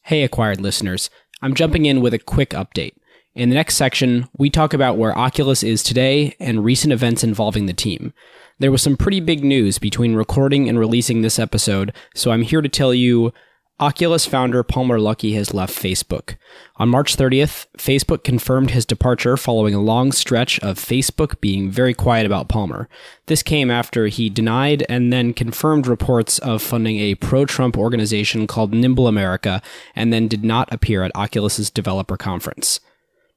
[0.03, 1.09] Hey, acquired listeners.
[1.41, 2.93] I'm jumping in with a quick update.
[3.35, 7.67] In the next section, we talk about where Oculus is today and recent events involving
[7.67, 8.11] the team.
[8.57, 12.61] There was some pretty big news between recording and releasing this episode, so I'm here
[12.63, 13.31] to tell you
[13.79, 16.35] Oculus founder Palmer Luckey has left Facebook.
[16.77, 21.93] On March 30th, Facebook confirmed his departure following a long stretch of Facebook being very
[21.93, 22.89] quiet about Palmer.
[23.27, 28.47] This came after he denied and then confirmed reports of funding a pro Trump organization
[28.47, 29.61] called Nimble America
[29.95, 32.79] and then did not appear at Oculus's developer conference.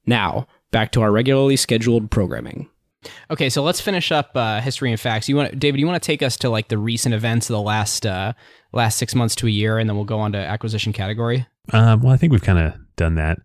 [0.06, 2.70] Now, back to our regularly scheduled programming.
[3.30, 5.28] Okay, so let's finish up uh, history and facts.
[5.28, 5.80] You want, David?
[5.80, 8.34] You want to take us to like the recent events of the last uh,
[8.72, 11.46] last six months to a year, and then we'll go on to acquisition category.
[11.72, 13.38] Um, well, I think we've kind of done that.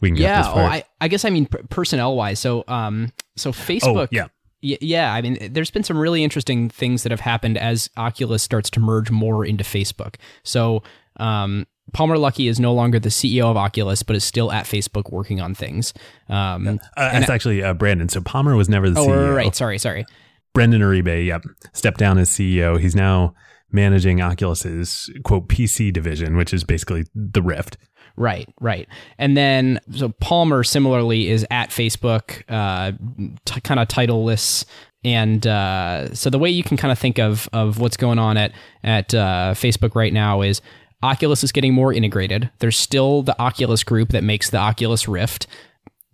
[0.00, 0.44] We can yeah.
[0.46, 2.38] oh, I, I guess I mean personnel wise.
[2.38, 4.06] So um, so Facebook.
[4.06, 4.28] Oh, yeah.
[4.62, 8.42] Y- yeah, I mean, there's been some really interesting things that have happened as Oculus
[8.42, 10.16] starts to merge more into Facebook.
[10.42, 10.82] So,
[11.16, 15.10] um, Palmer Luckey is no longer the CEO of Oculus, but is still at Facebook
[15.10, 15.92] working on things.
[16.28, 18.08] Um, uh, that's actually uh, Brandon.
[18.08, 19.34] So Palmer was never the oh, CEO.
[19.34, 19.54] right.
[19.54, 20.06] Sorry, sorry.
[20.52, 22.78] Brendan Iribe, yep, stepped down as CEO.
[22.78, 23.34] He's now
[23.72, 27.76] managing Oculus's quote PC division, which is basically the Rift.
[28.16, 28.88] Right, right.
[29.18, 32.92] And then so Palmer similarly is at Facebook, uh,
[33.44, 34.64] t- kind of titleless.
[35.04, 38.36] And uh, so the way you can kind of think of of what's going on
[38.36, 40.60] at at uh, Facebook right now is
[41.02, 42.50] Oculus is getting more integrated.
[42.58, 45.46] There's still the Oculus group that makes the Oculus Rift.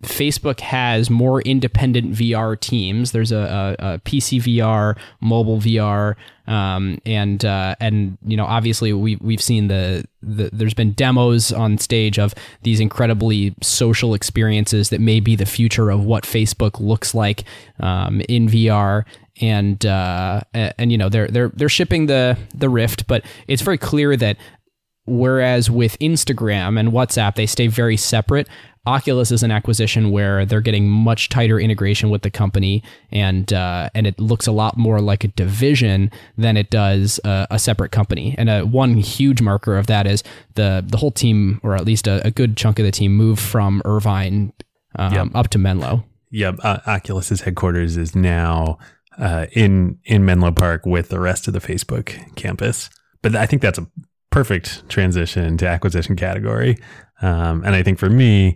[0.03, 3.13] Facebook has more independent VR teams.
[3.13, 6.15] There's a, a, a PC VR, mobile VR,
[6.45, 11.51] um, and uh, and you know obviously we we've seen the, the there's been demos
[11.51, 16.79] on stage of these incredibly social experiences that may be the future of what Facebook
[16.79, 17.43] looks like
[17.79, 19.03] um, in VR
[19.41, 23.77] and uh, and you know they're they're they're shipping the the Rift, but it's very
[23.77, 24.37] clear that
[25.07, 28.47] whereas with Instagram and WhatsApp they stay very separate.
[28.85, 32.81] Oculus is an acquisition where they're getting much tighter integration with the company,
[33.11, 37.47] and uh, and it looks a lot more like a division than it does uh,
[37.51, 38.33] a separate company.
[38.37, 40.23] And uh, one huge marker of that is
[40.55, 43.41] the the whole team, or at least a, a good chunk of the team, moved
[43.41, 44.53] from Irvine
[44.95, 45.27] um, yep.
[45.35, 46.05] up to Menlo.
[46.31, 48.77] Yep, uh, Oculus's headquarters is now
[49.17, 52.89] uh, in in Menlo Park with the rest of the Facebook campus.
[53.21, 53.87] But I think that's a
[54.37, 56.77] perfect transition to acquisition category.
[57.23, 58.55] Um, and I think for me,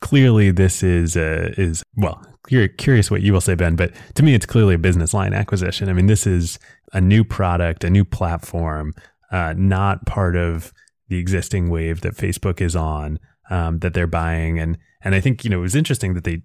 [0.00, 4.22] clearly this is uh, is well, you're curious what you will say, Ben, but to
[4.22, 5.88] me, it's clearly a business line acquisition.
[5.88, 6.60] I mean, this is
[6.92, 8.94] a new product, a new platform,
[9.32, 10.72] uh, not part of
[11.08, 13.18] the existing wave that Facebook is on
[13.50, 14.60] um, that they're buying.
[14.60, 16.42] And and I think you know it was interesting that they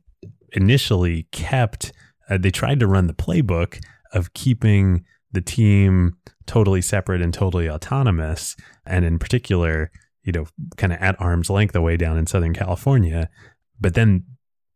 [0.53, 1.93] initially kept
[2.31, 3.79] uh, they tried to run the playbook
[4.11, 9.91] of keeping the team totally separate and totally autonomous, and in particular
[10.25, 13.29] you know, kind of at arm's length away down in Southern California.
[13.79, 14.25] But then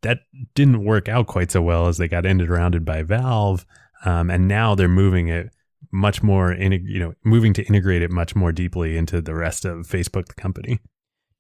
[0.04, 0.20] that
[0.56, 3.66] didn't work out quite so well as they got ended rounded by Valve.
[4.06, 5.50] Um, and now they're moving it
[5.92, 9.66] much more, in, you know, moving to integrate it much more deeply into the rest
[9.66, 10.80] of Facebook, the company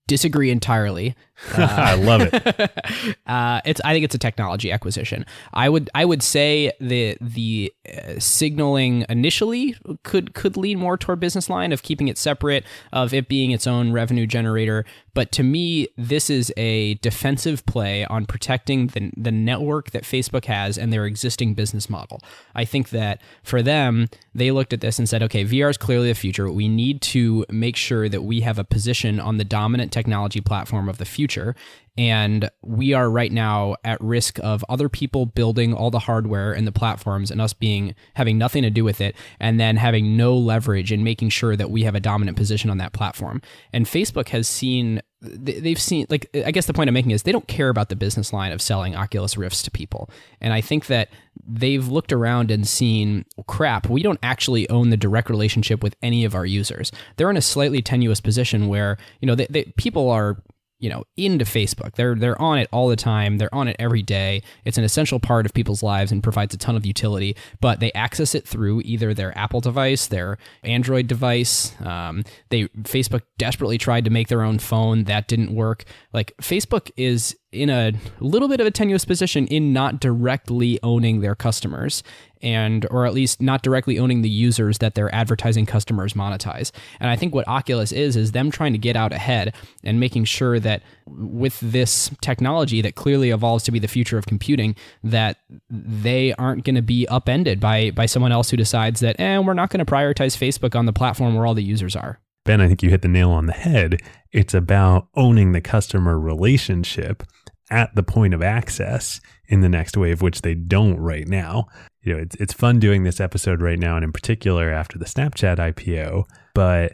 [0.09, 1.15] disagree entirely.
[1.55, 3.15] Uh, I love it.
[3.27, 5.25] uh, it's I think it's a technology acquisition.
[5.53, 11.21] I would I would say the the uh, signaling initially could could lean more toward
[11.21, 14.83] business line of keeping it separate, of it being its own revenue generator.
[15.19, 20.45] But to me, this is a defensive play on protecting the the network that Facebook
[20.45, 22.21] has and their existing business model.
[22.55, 26.07] I think that for them, they looked at this and said, okay, VR is clearly
[26.07, 26.49] the future.
[26.49, 30.87] We need to make sure that we have a position on the dominant technology platform
[30.87, 31.53] of the future.
[31.99, 36.65] And we are right now at risk of other people building all the hardware and
[36.65, 40.33] the platforms and us being having nothing to do with it and then having no
[40.37, 43.41] leverage in making sure that we have a dominant position on that platform.
[43.73, 47.33] And Facebook has seen they've seen like i guess the point i'm making is they
[47.33, 50.85] don't care about the business line of selling oculus rifts to people and i think
[50.85, 51.09] that
[51.45, 56.23] they've looked around and seen crap we don't actually own the direct relationship with any
[56.23, 60.09] of our users they're in a slightly tenuous position where you know they, they, people
[60.09, 60.41] are
[60.79, 61.93] you know into Facebook.
[61.95, 63.37] They're they're on it all the time.
[63.37, 64.41] They're on it every day.
[64.65, 67.35] It's an essential part of people's lives and provides a ton of utility.
[67.61, 71.79] But they access it through either their Apple device, their Android device.
[71.81, 75.03] Um, they Facebook desperately tried to make their own phone.
[75.03, 75.85] That didn't work.
[76.13, 81.21] Like Facebook is in a little bit of a tenuous position in not directly owning
[81.21, 82.03] their customers
[82.41, 86.71] and or at least not directly owning the users that their advertising customers monetize.
[86.99, 90.25] And I think what Oculus is is them trying to get out ahead and making
[90.25, 95.37] sure that with this technology that clearly evolves to be the future of computing that
[95.69, 99.53] they aren't going to be upended by by someone else who decides that eh, we're
[99.53, 102.19] not going to prioritize Facebook on the platform where all the users are.
[102.45, 104.01] Ben, I think you hit the nail on the head.
[104.31, 107.23] It's about owning the customer relationship
[107.69, 111.67] at the point of access in the next wave, which they don't right now.
[112.01, 115.05] You know, it's it's fun doing this episode right now, and in particular after the
[115.05, 116.93] Snapchat IPO, but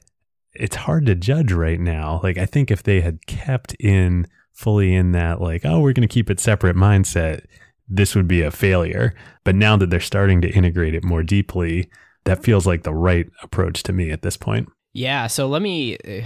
[0.54, 2.20] it's hard to judge right now.
[2.24, 6.08] Like I think if they had kept in fully in that like, oh, we're going
[6.08, 7.46] to keep it separate mindset,
[7.88, 9.14] this would be a failure.
[9.44, 11.90] But now that they're starting to integrate it more deeply,
[12.24, 14.70] that feels like the right approach to me at this point.
[14.94, 15.98] Yeah, so let me.
[16.06, 16.26] Eh,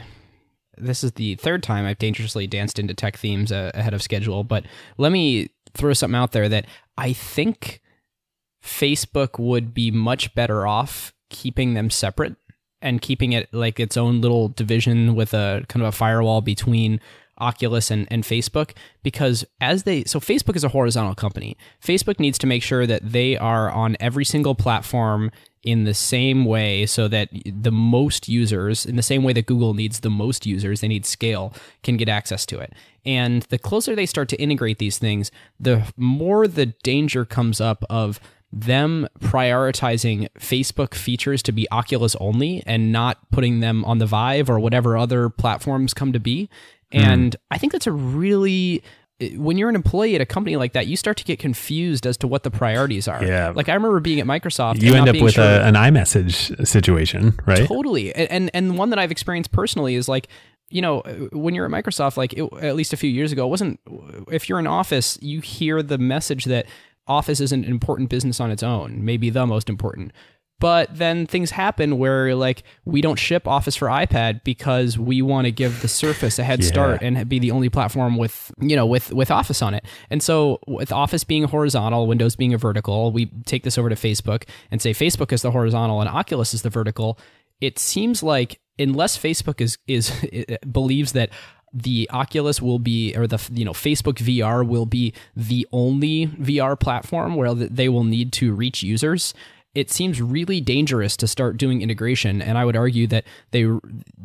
[0.79, 4.43] This is the third time I've dangerously danced into tech themes uh, ahead of schedule,
[4.43, 4.65] but
[4.97, 6.65] let me throw something out there that
[6.97, 7.81] I think
[8.63, 12.35] Facebook would be much better off keeping them separate
[12.81, 16.99] and keeping it like its own little division with a kind of a firewall between
[17.39, 18.71] Oculus and, and Facebook
[19.01, 21.55] because as they so Facebook is a horizontal company.
[21.81, 25.31] Facebook needs to make sure that they are on every single platform
[25.63, 29.73] in the same way so that the most users, in the same way that Google
[29.73, 31.53] needs the most users, they need scale,
[31.83, 32.73] can get access to it.
[33.05, 37.83] And the closer they start to integrate these things, the more the danger comes up
[37.89, 38.19] of
[38.51, 44.49] them prioritizing Facebook features to be Oculus only and not putting them on the Vive
[44.49, 46.49] or whatever other platforms come to be.
[46.91, 47.39] And mm.
[47.51, 48.81] I think that's a really
[49.35, 52.15] when you're an employee at a company like that, you start to get confused as
[52.17, 53.23] to what the priorities are.
[53.23, 53.51] Yeah.
[53.53, 54.81] Like I remember being at Microsoft.
[54.81, 57.67] You end up with sure a, an iMessage situation, right?
[57.67, 58.15] Totally.
[58.15, 60.29] And, and, and one that I've experienced personally is like,
[60.69, 60.99] you know,
[61.33, 63.79] when you're at Microsoft, like it, at least a few years ago, it wasn't,
[64.31, 66.65] if you're in office, you hear the message that
[67.07, 70.13] office isn't an important business on its own, maybe the most important.
[70.59, 75.45] But then things happen where like we don't ship Office for iPad because we want
[75.45, 76.67] to give the Surface a head yeah.
[76.67, 79.85] start and be the only platform with you know with with Office on it.
[80.09, 83.95] And so with Office being horizontal, Windows being a vertical, we take this over to
[83.95, 87.17] Facebook and say Facebook is the horizontal and Oculus is the vertical.
[87.61, 90.11] It seems like unless Facebook is is
[90.71, 91.29] believes that
[91.71, 96.79] the Oculus will be, or the you know Facebook VR will be the only VR
[96.79, 99.33] platform where they will need to reach users
[99.75, 103.67] it seems really dangerous to start doing integration and i would argue that they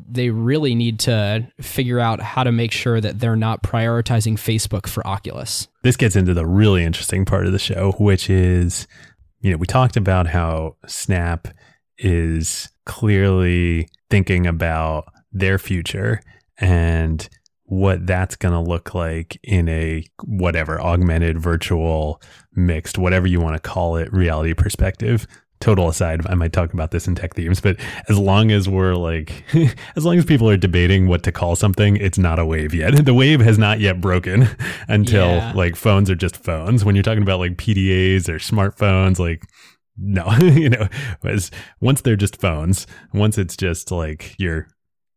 [0.09, 4.87] they really need to figure out how to make sure that they're not prioritizing facebook
[4.87, 5.69] for oculus.
[5.83, 8.87] This gets into the really interesting part of the show which is
[9.41, 11.49] you know we talked about how snap
[11.99, 16.21] is clearly thinking about their future
[16.59, 17.29] and
[17.75, 22.23] what that's going to look like in a whatever augmented virtual
[22.55, 25.27] mixed whatever you want to call it reality perspective.
[25.61, 27.79] Total aside i might talk about this in tech themes but
[28.11, 29.45] as long as we're like
[29.97, 32.93] as long as people are debating what to call something it's not a wave yet.
[33.05, 34.49] The wave has not yet broken
[34.89, 35.53] until yeah.
[35.55, 36.85] like phones are just phones.
[36.85, 39.43] When you're talking about like pdas or smartphones like
[39.97, 40.89] no you know
[41.25, 41.51] as
[41.81, 44.69] once they're just phones once it's just like your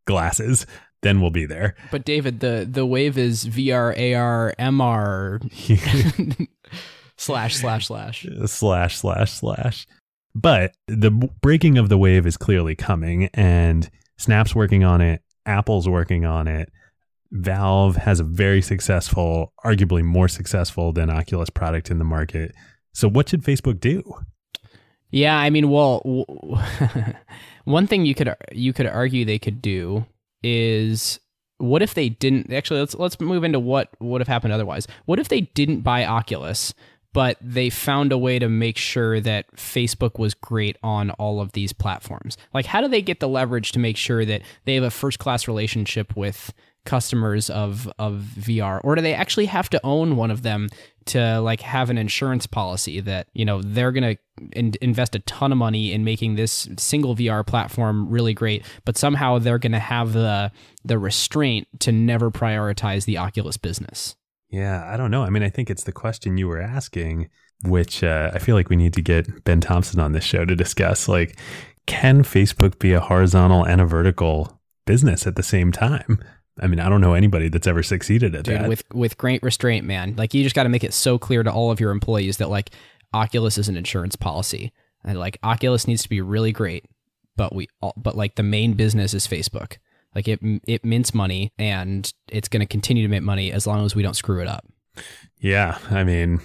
[0.06, 0.66] glasses
[1.02, 1.76] then we'll be there.
[1.92, 6.48] But David, the the wave is VR, AR, MR
[7.18, 9.88] slash slash slash slash slash slash.
[10.34, 15.22] But the breaking of the wave is clearly coming, and Snap's working on it.
[15.46, 16.72] Apple's working on it.
[17.32, 22.54] Valve has a very successful, arguably more successful than Oculus product in the market.
[22.94, 24.04] So, what should Facebook do?
[25.10, 26.00] Yeah, I mean, well,
[27.66, 30.06] one thing you could you could argue they could do
[30.44, 31.20] is
[31.58, 34.88] what if they didn't actually let's let's move into what would have happened otherwise.
[35.06, 36.74] What if they didn't buy Oculus,
[37.14, 41.54] but they found a way to make sure that Facebook was great on all of
[41.54, 42.38] these platforms?
[42.54, 45.20] Like how do they get the leverage to make sure that they have a first
[45.20, 46.54] class relationship with
[46.86, 50.70] customers of of VR or do they actually have to own one of them
[51.08, 54.18] to like have an insurance policy that you know they're to
[54.54, 58.98] in- invest a ton of money in making this single VR platform really great but
[58.98, 60.52] somehow they're to have the
[60.84, 64.16] the restraint to never prioritize the Oculus business.
[64.50, 65.24] Yeah, I don't know.
[65.24, 67.30] I mean, I think it's the question you were asking
[67.64, 70.56] which uh, I feel like we need to get Ben Thompson on this show to
[70.56, 71.38] discuss like
[71.86, 76.24] can Facebook be a horizontal and a vertical business at the same time?
[76.60, 78.70] I mean, I don't know anybody that's ever succeeded at Dude, that.
[78.70, 80.16] with with great restraint, man.
[80.18, 82.50] Like you just got to make it so clear to all of your employees that
[82.50, 82.72] like
[83.14, 84.72] Oculus is an insurance policy,
[85.04, 86.86] and like Oculus needs to be really great,
[87.36, 89.78] but we all, but like the main business is Facebook.
[90.16, 93.86] Like it it mints money, and it's going to continue to mint money as long
[93.86, 94.66] as we don't screw it up.
[95.40, 96.42] yeah, I mean,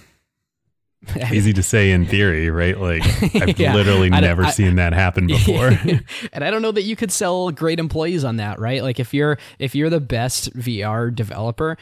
[1.31, 2.79] easy to say in theory, right?
[2.79, 3.03] Like
[3.35, 3.73] I've Yeah.
[3.75, 5.67] literally never I- seen that happen before.
[6.31, 8.81] and I don't know that you could sell great employees on that, right?
[8.83, 11.77] Like if you're if you're the best VR developer,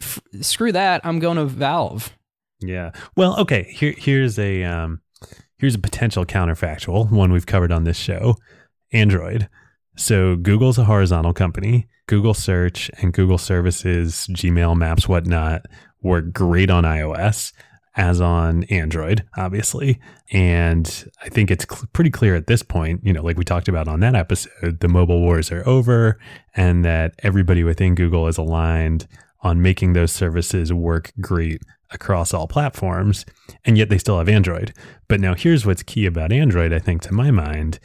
[0.00, 1.00] f- screw that.
[1.04, 2.16] I'm going to Valve.
[2.60, 2.92] Yeah.
[3.16, 3.64] Well, okay.
[3.76, 5.00] Here, here's a um,
[5.58, 8.36] here's a potential counterfactual one we've covered on this show.
[8.92, 9.48] Android.
[9.96, 11.86] So Google's a horizontal company.
[12.06, 15.62] Google Search and Google Services, Gmail, Maps, whatnot,
[16.02, 17.52] work great on iOS
[17.96, 20.00] as on Android, obviously.
[20.32, 23.68] And I think it's cl- pretty clear at this point, you know, like we talked
[23.68, 26.18] about on that episode, the mobile wars are over
[26.56, 29.06] and that everybody within Google is aligned
[29.42, 33.24] on making those services work great across all platforms.
[33.64, 34.72] And yet they still have Android.
[35.06, 37.78] But now here's what's key about Android, I think, to my mind.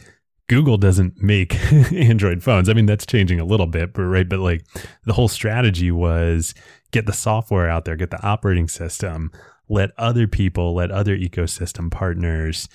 [0.48, 1.56] Google doesn't make
[1.94, 2.70] Android phones.
[2.70, 4.28] I mean, that's changing a little bit, but right.
[4.28, 4.66] But like
[5.06, 6.56] the whole strategy was
[6.92, 9.32] get the software out there, get the operating system,
[9.70, 12.68] let other people, let other ecosystem partners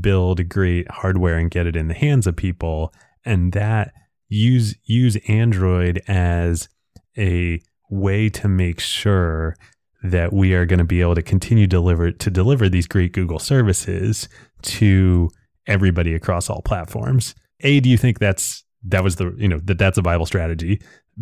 [0.00, 2.92] build great hardware and get it in the hands of people.
[3.24, 3.92] And that
[4.28, 6.68] use use Android as
[7.16, 9.56] a way to make sure
[10.02, 13.38] that we are going to be able to continue deliver to deliver these great Google
[13.38, 14.28] services
[14.62, 15.30] to
[15.66, 17.34] everybody across all platforms.
[17.60, 20.80] A, do you think that's that was the you know that that's a viable strategy?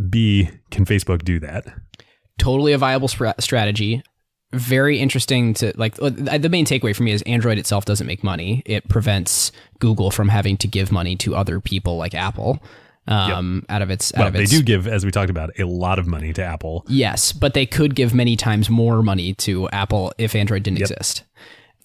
[0.09, 1.66] B, can Facebook do that?
[2.41, 4.03] totally a viable spra- strategy.
[4.53, 5.94] Very interesting to like.
[6.03, 8.62] uh, The main takeaway for me is Android itself doesn't make money.
[8.66, 12.61] It prevents Google from having to give money to other people like Apple
[13.07, 14.12] um, out of its.
[14.14, 16.32] out Well, of they its, do give, as we talked about, a lot of money
[16.32, 16.84] to Apple.
[16.88, 20.90] Yes, but they could give many times more money to Apple if Android didn't Yep.
[20.90, 21.22] exist.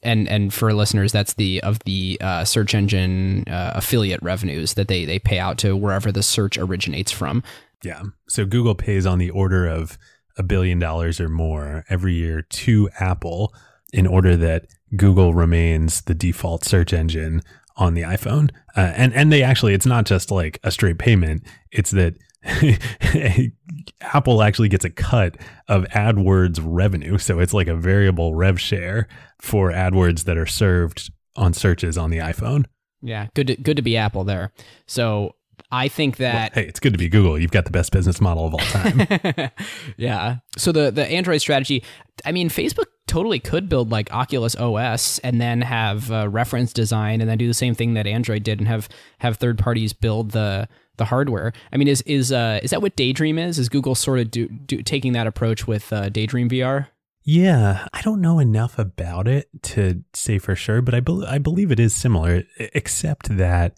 [0.01, 4.87] And and for listeners, that's the of the uh, search engine uh, affiliate revenues that
[4.87, 7.43] they they pay out to wherever the search originates from.
[7.83, 8.01] Yeah.
[8.27, 9.97] So Google pays on the order of
[10.37, 13.53] a billion dollars or more every year to Apple
[13.93, 17.41] in order that Google remains the default search engine
[17.77, 18.51] on the iPhone.
[18.75, 22.15] Uh, and and they actually it's not just like a straight payment, it's that
[24.01, 27.17] Apple actually gets a cut of AdWords revenue.
[27.17, 29.07] So it's like a variable rev share
[29.39, 32.65] for AdWords that are served on searches on the iPhone.
[33.01, 34.51] Yeah, good to, good to be Apple there.
[34.87, 35.35] So
[35.71, 37.39] I think Well, that hey, it's good to be Google.
[37.39, 39.51] You've got the best business model of all time.
[39.97, 40.37] yeah.
[40.57, 41.83] So the the Android strategy,
[42.23, 47.21] I mean, Facebook totally could build like Oculus OS and then have uh, reference design
[47.21, 48.89] and then do the same thing that Android did and have
[49.19, 51.53] have third parties build the the hardware.
[51.71, 53.59] I mean, is is uh, is that what Daydream is?
[53.59, 56.87] Is Google sort of do, do taking that approach with uh, Daydream VR?
[57.27, 61.39] Yeah, I don't know enough about it to say for sure, but I, bel I
[61.39, 63.73] believe it is similar, except that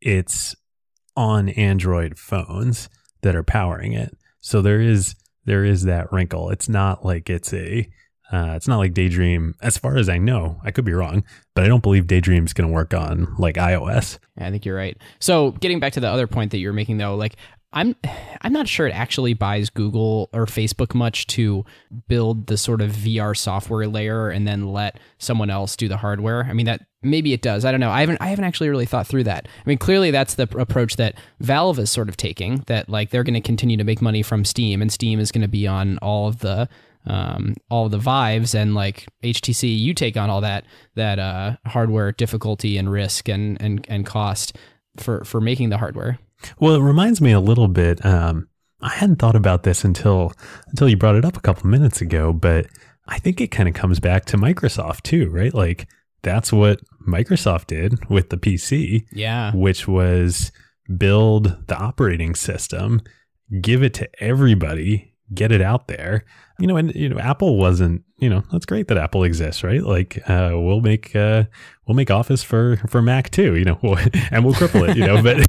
[0.00, 0.56] it's
[1.16, 2.88] on Android phones
[3.22, 4.16] that are powering it.
[4.40, 5.14] So there is
[5.44, 6.50] there is that wrinkle.
[6.50, 7.88] It's not like it's a
[8.32, 9.54] uh, it's not like Daydream.
[9.62, 11.22] As far as I know, I could be wrong,
[11.54, 14.18] but I don't believe Daydream's going to work on like iOS.
[14.36, 14.96] I think you're right.
[15.20, 17.36] So getting back to the other point that you were making though, like
[17.72, 17.94] I'm
[18.40, 21.64] I'm not sure it actually buys Google or Facebook much to
[22.08, 26.44] build the sort of VR software layer and then let someone else do the hardware.
[26.44, 27.64] I mean that maybe it does.
[27.64, 27.90] I don't know.
[27.90, 29.46] I haven't I haven't actually really thought through that.
[29.46, 33.24] I mean clearly that's the approach that Valve is sort of taking that like they're
[33.24, 35.98] going to continue to make money from Steam and Steam is going to be on
[35.98, 36.68] all of the
[37.06, 40.64] um, all the Vives and like HTC, you take on all that
[40.94, 44.56] that uh, hardware difficulty and risk and and and cost
[44.96, 46.18] for for making the hardware.
[46.58, 48.04] Well, it reminds me a little bit.
[48.04, 48.48] Um,
[48.80, 50.32] I hadn't thought about this until
[50.68, 52.66] until you brought it up a couple minutes ago, but
[53.08, 55.54] I think it kind of comes back to Microsoft too, right?
[55.54, 55.88] Like
[56.22, 60.52] that's what Microsoft did with the PC, Yeah, which was
[60.96, 63.00] build the operating system,
[63.60, 66.24] give it to everybody, get it out there.
[66.58, 68.02] You know, and you know, Apple wasn't.
[68.18, 69.82] You know, that's great that Apple exists, right?
[69.82, 71.44] Like, uh, we'll make uh,
[71.86, 73.56] we'll make Office for for Mac too.
[73.56, 73.98] You know, we'll,
[74.30, 74.96] and we'll cripple it.
[74.96, 75.46] You know, but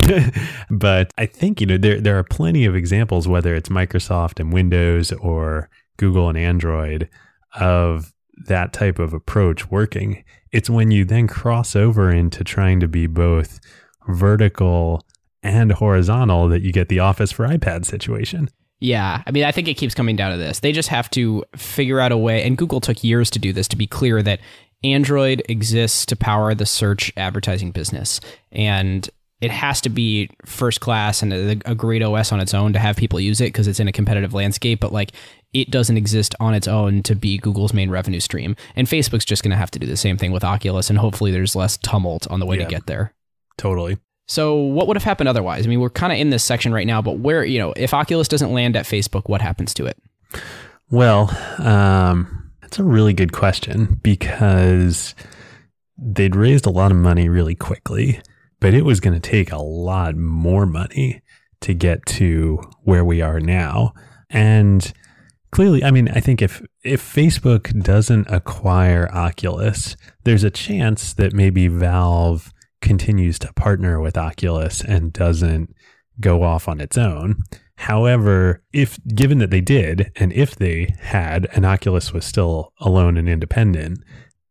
[0.69, 4.51] but I think you know there there are plenty of examples, whether it's Microsoft and
[4.51, 7.09] Windows or Google and Android,
[7.55, 8.13] of
[8.45, 10.23] that type of approach working.
[10.51, 13.59] It's when you then cross over into trying to be both
[14.07, 15.03] vertical
[15.43, 18.49] and horizontal that you get the Office for iPad situation.
[18.79, 19.23] Yeah.
[19.25, 20.59] I mean, I think it keeps coming down to this.
[20.59, 22.43] They just have to figure out a way.
[22.43, 23.67] And Google took years to do this.
[23.69, 24.39] To be clear, that
[24.83, 28.19] Android exists to power the search advertising business,
[28.51, 29.09] and
[29.41, 32.79] it has to be first class and a, a great OS on its own to
[32.79, 34.79] have people use it because it's in a competitive landscape.
[34.79, 35.11] But like,
[35.53, 38.55] it doesn't exist on its own to be Google's main revenue stream.
[38.75, 41.31] And Facebook's just going to have to do the same thing with Oculus, and hopefully
[41.31, 42.65] there's less tumult on the way Yeah.
[42.65, 43.13] to get there.
[43.57, 43.97] Totally.
[44.27, 45.65] So, what would have happened otherwise?
[45.65, 47.93] I mean, we're kind of in this section right now, but where, you know, if
[47.93, 49.97] Oculus doesn't land at Facebook, what happens to it?
[50.89, 55.15] Well, um, that's a really good question because
[55.97, 58.21] they'd raised a lot of money really quickly,
[58.59, 61.21] but it was going to take a lot more money
[61.61, 63.93] to get to where we are now.
[64.29, 64.91] And
[65.51, 71.33] clearly, I mean, I think if if Facebook doesn't acquire Oculus, there's a chance that
[71.33, 72.51] maybe Valve
[72.87, 75.75] continues to partner with Oculus and doesn't
[76.21, 77.43] go off on its own.
[77.75, 83.17] However, if given that they did, and if they had, and Oculus was still alone
[83.17, 83.99] and independent,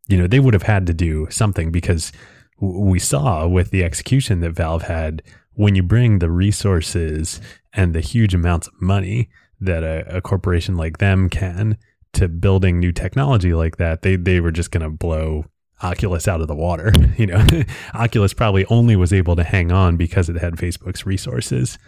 [0.06, 2.12] you know, they would have had to do something because
[2.60, 5.22] we saw with the execution that Valve had
[5.54, 7.40] when you bring the resources
[7.72, 9.30] and the huge amounts of money
[9.60, 11.78] that a, a corporation like them can
[12.12, 15.46] to building new technology like that, they they were just going to blow
[15.82, 16.92] Oculus out of the water.
[17.16, 17.46] You know,
[17.94, 21.78] Oculus probably only was able to hang on because it had Facebook's resources.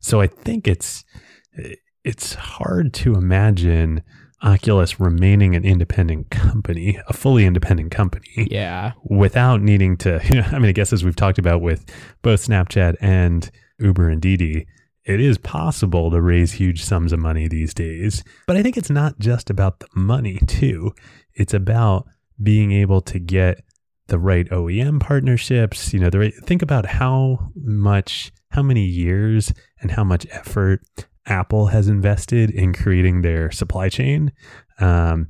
[0.00, 1.04] So I think it's
[2.04, 4.02] it's hard to imagine
[4.42, 8.92] Oculus remaining an independent company, a fully independent company, Yeah.
[9.04, 10.20] without needing to.
[10.28, 11.84] You know, I mean, I guess as we've talked about with
[12.22, 14.66] both Snapchat and Uber and Didi,
[15.04, 18.22] it is possible to raise huge sums of money these days.
[18.46, 20.92] But I think it's not just about the money, too.
[21.34, 22.06] It's about
[22.42, 23.62] being able to get
[24.08, 25.92] the right OEM partnerships.
[25.92, 30.82] You know, the right, think about how much, how many years and how much effort
[31.26, 34.32] Apple has invested in creating their supply chain.
[34.78, 35.28] Um,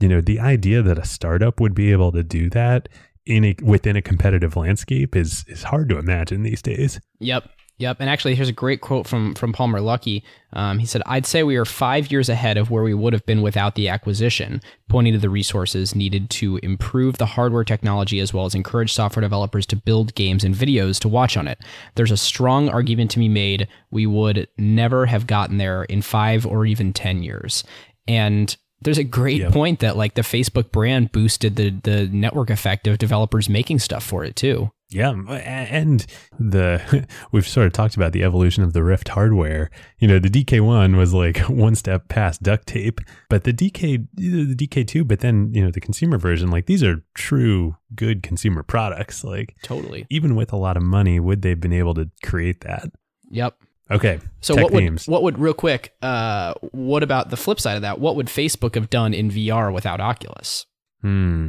[0.00, 2.88] you know, the idea that a startup would be able to do that
[3.24, 7.00] in a within a competitive landscape is is hard to imagine these days.
[7.20, 7.48] Yep.
[7.78, 7.98] Yep.
[8.00, 10.22] And actually, here's a great quote from from Palmer Luckey.
[10.54, 13.26] Um, he said, "I'd say we are five years ahead of where we would have
[13.26, 18.32] been without the acquisition, pointing to the resources needed to improve the hardware technology as
[18.32, 21.58] well as encourage software developers to build games and videos to watch on it.
[21.96, 26.46] There's a strong argument to be made we would never have gotten there in five
[26.46, 27.62] or even ten years."
[28.08, 29.52] And there's a great Yep.
[29.52, 34.04] point that like the Facebook brand boosted the the network effect of developers making stuff
[34.04, 34.70] for it too.
[34.88, 36.06] Yeah, and
[36.38, 39.68] the we've sort of talked about the evolution of the Rift hardware.
[39.98, 44.54] You know, the DK1 was like one step past duct tape, but the DK the
[44.54, 49.24] DK2, but then you know the consumer version, like these are true good consumer products.
[49.24, 50.06] Like Totally.
[50.08, 52.88] even with a lot of money, would they've been able to create that?
[53.30, 53.56] Yep.
[53.88, 55.06] Okay, So tech what would themes.
[55.08, 55.94] what would real quick?
[56.02, 58.00] Uh, what about the flip side of that?
[58.00, 60.66] What would Facebook have done in VR without Oculus?
[61.02, 61.48] Hmm.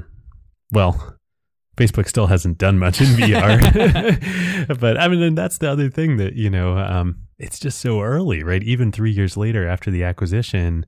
[0.72, 1.17] Well,
[1.78, 6.18] Facebook still hasn't done much in VR, but I mean, and that's the other thing
[6.18, 8.64] that you know, um, it's just so early, right?
[8.64, 10.86] Even three years later after the acquisition,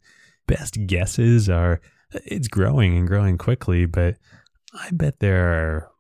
[0.48, 1.80] best guesses are
[2.26, 4.18] it's growing and growing quickly, but
[4.74, 5.92] I bet there are,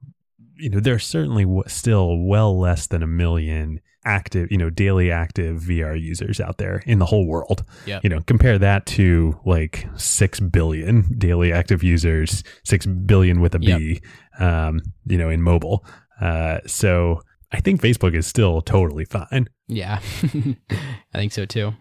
[0.59, 4.69] you know, there are certainly w- still well less than a million active, you know,
[4.69, 7.63] daily active VR users out there in the whole world.
[7.85, 8.03] Yep.
[8.03, 13.59] You know, compare that to like 6 billion daily active users, 6 billion with a
[13.59, 14.01] B,
[14.39, 15.85] um, you know, in mobile.
[16.21, 19.47] Uh, so I think Facebook is still totally fine.
[19.67, 21.73] Yeah, I think so too.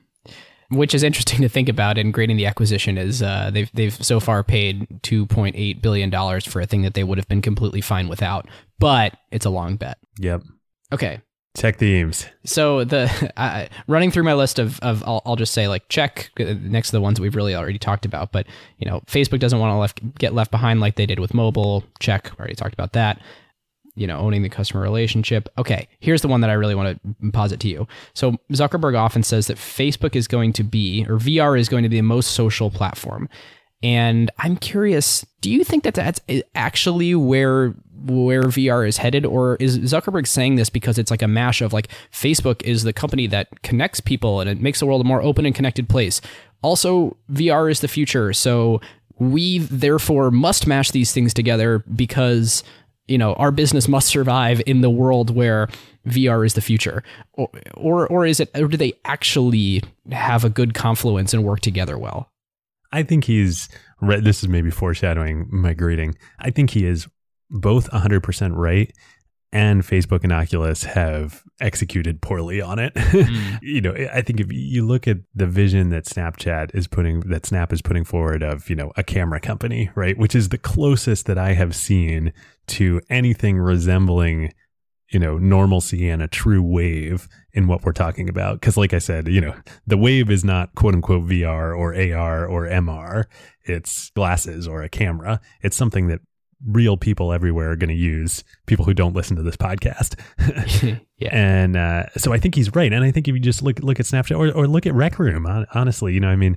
[0.71, 4.21] Which is interesting to think about in grading the acquisition is uh, they've they've so
[4.21, 7.43] far paid two point eight billion dollars for a thing that they would have been
[7.43, 8.49] completely fine without,
[8.79, 9.99] but it's a long bet.
[10.19, 10.43] Yep.
[10.93, 11.21] Okay,
[11.59, 12.27] Tech themes.
[12.45, 16.31] So the uh, running through my list of of I'll, I'll just say like check
[16.39, 18.31] uh, next to the ones that we've really already talked about.
[18.31, 18.47] But
[18.79, 21.85] you know, Facebook doesn't want to left, get left behind like they did with mobile.
[21.99, 22.31] Check.
[22.39, 23.21] Already talked about that.
[23.99, 25.49] You know, owning the customer relationship.
[25.59, 27.89] Okay, here's the one that I really want to posit to you.
[28.15, 31.89] So Zuckerberg often says that Facebook is going to be, or VR is going to
[31.89, 33.29] be the most social platform.
[33.83, 36.21] And I'm curious, do you think that that's
[36.55, 37.75] actually where
[38.05, 41.73] where VR is headed, or is Zuckerberg saying this because it's like a mash of
[41.73, 45.23] like Facebook is the company that connects people and it makes the world a more
[45.23, 46.21] open and connected place.
[46.63, 48.81] Also, VR is the future, so
[49.19, 52.63] we therefore must mash these things together because
[53.09, 55.69] you know our business must survive in the world where
[56.07, 57.03] VR is the future,
[57.33, 58.51] or or, or is it?
[58.55, 62.31] Or do they actually have a good confluence and work together well?
[62.93, 63.69] I think he's.
[64.01, 66.17] This is maybe foreshadowing my greeting.
[66.39, 67.09] I think he is
[67.51, 68.93] both 100% right
[69.53, 72.93] and Facebook and Oculus have executed poorly on it.
[73.09, 73.57] Hmm.
[73.63, 77.47] you know, I think if you look at the vision that Snapchat is putting, that
[77.47, 80.17] Snap is putting forward of, you know, a camera company, right?
[80.17, 82.33] Which is the closest that I have seen
[82.69, 84.53] to anything resembling
[85.11, 88.61] you know, normalcy and a true wave in what we're talking about.
[88.61, 89.55] Cause like I said, you know,
[89.87, 93.25] the wave is not quote unquote VR or AR or MR.
[93.65, 95.41] It's glasses or a camera.
[95.63, 96.21] It's something that
[96.67, 100.19] real people everywhere are going to use people who don't listen to this podcast.
[101.21, 101.31] Yeah.
[101.33, 102.93] and uh, so i think he's right.
[102.93, 105.19] And i think if you just look look at snapchat or, or look at rec
[105.19, 106.57] room honestly you know i mean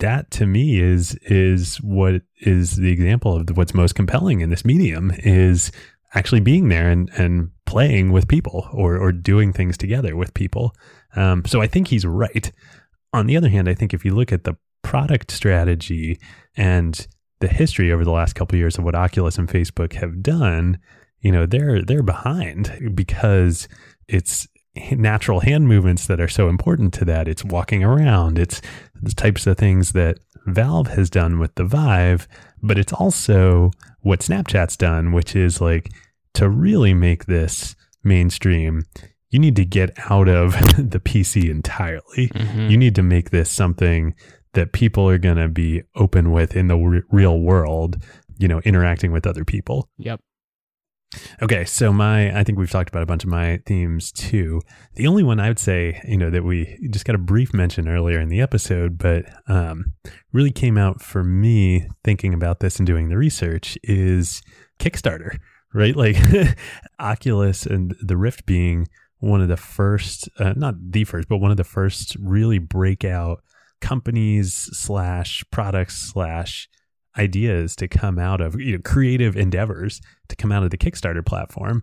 [0.00, 4.66] that to me is is what is the example of what's most compelling in this
[4.66, 5.72] medium is
[6.14, 10.74] actually being there and and playing with people or or doing things together with people.
[11.16, 12.50] Um, so i think he's right.
[13.12, 16.18] On the other hand i think if you look at the product strategy
[16.56, 17.06] and
[17.40, 20.78] the history over the last couple of years of what Oculus and Facebook have done,
[21.20, 23.68] you know, they're they're behind because
[24.08, 24.46] it's
[24.92, 27.28] natural hand movements that are so important to that.
[27.28, 28.38] It's walking around.
[28.38, 28.60] It's
[29.00, 32.28] the types of things that Valve has done with the Vive,
[32.62, 33.70] but it's also
[34.00, 35.90] what Snapchat's done, which is like
[36.34, 38.84] to really make this mainstream,
[39.30, 42.28] you need to get out of the PC entirely.
[42.28, 42.70] Mm-hmm.
[42.70, 44.14] You need to make this something
[44.54, 48.02] that people are going to be open with in the r- real world,
[48.38, 49.88] you know, interacting with other people.
[49.98, 50.20] Yep.
[51.42, 54.60] Okay, so my I think we've talked about a bunch of my themes too.
[54.94, 57.88] The only one I would say, you know, that we just got a brief mention
[57.88, 59.92] earlier in the episode, but um,
[60.32, 64.40] really came out for me thinking about this and doing the research is
[64.78, 65.38] Kickstarter,
[65.74, 65.96] right?
[65.96, 66.16] Like
[67.00, 68.86] Oculus and the Rift being
[69.18, 73.42] one of the first, uh, not the first, but one of the first really breakout
[73.80, 76.68] companies slash products slash
[77.18, 81.24] ideas to come out of you know creative endeavors to come out of the Kickstarter
[81.24, 81.82] platform,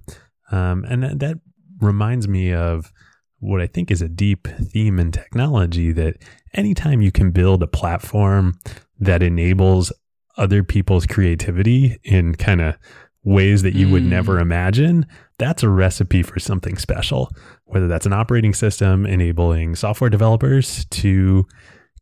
[0.51, 1.39] um, and that, that
[1.79, 2.91] reminds me of
[3.39, 6.17] what I think is a deep theme in technology that
[6.53, 8.57] anytime you can build a platform
[8.99, 9.91] that enables
[10.37, 12.77] other people's creativity in kind of
[13.23, 13.91] ways that you mm.
[13.91, 15.05] would never imagine,
[15.37, 17.29] that's a recipe for something special.
[17.65, 21.45] Whether that's an operating system enabling software developers to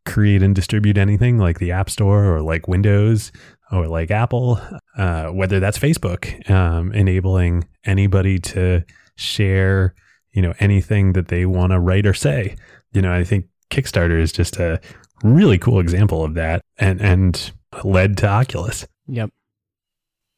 [0.05, 3.31] create and distribute anything like the App Store or like Windows
[3.71, 4.59] or like Apple,
[4.97, 8.83] uh, whether that's Facebook, um, enabling anybody to
[9.15, 9.95] share,
[10.31, 12.55] you know, anything that they want to write or say.
[12.93, 14.79] You know, I think Kickstarter is just a
[15.23, 17.51] really cool example of that and, and
[17.83, 18.85] led to Oculus.
[19.07, 19.31] Yep.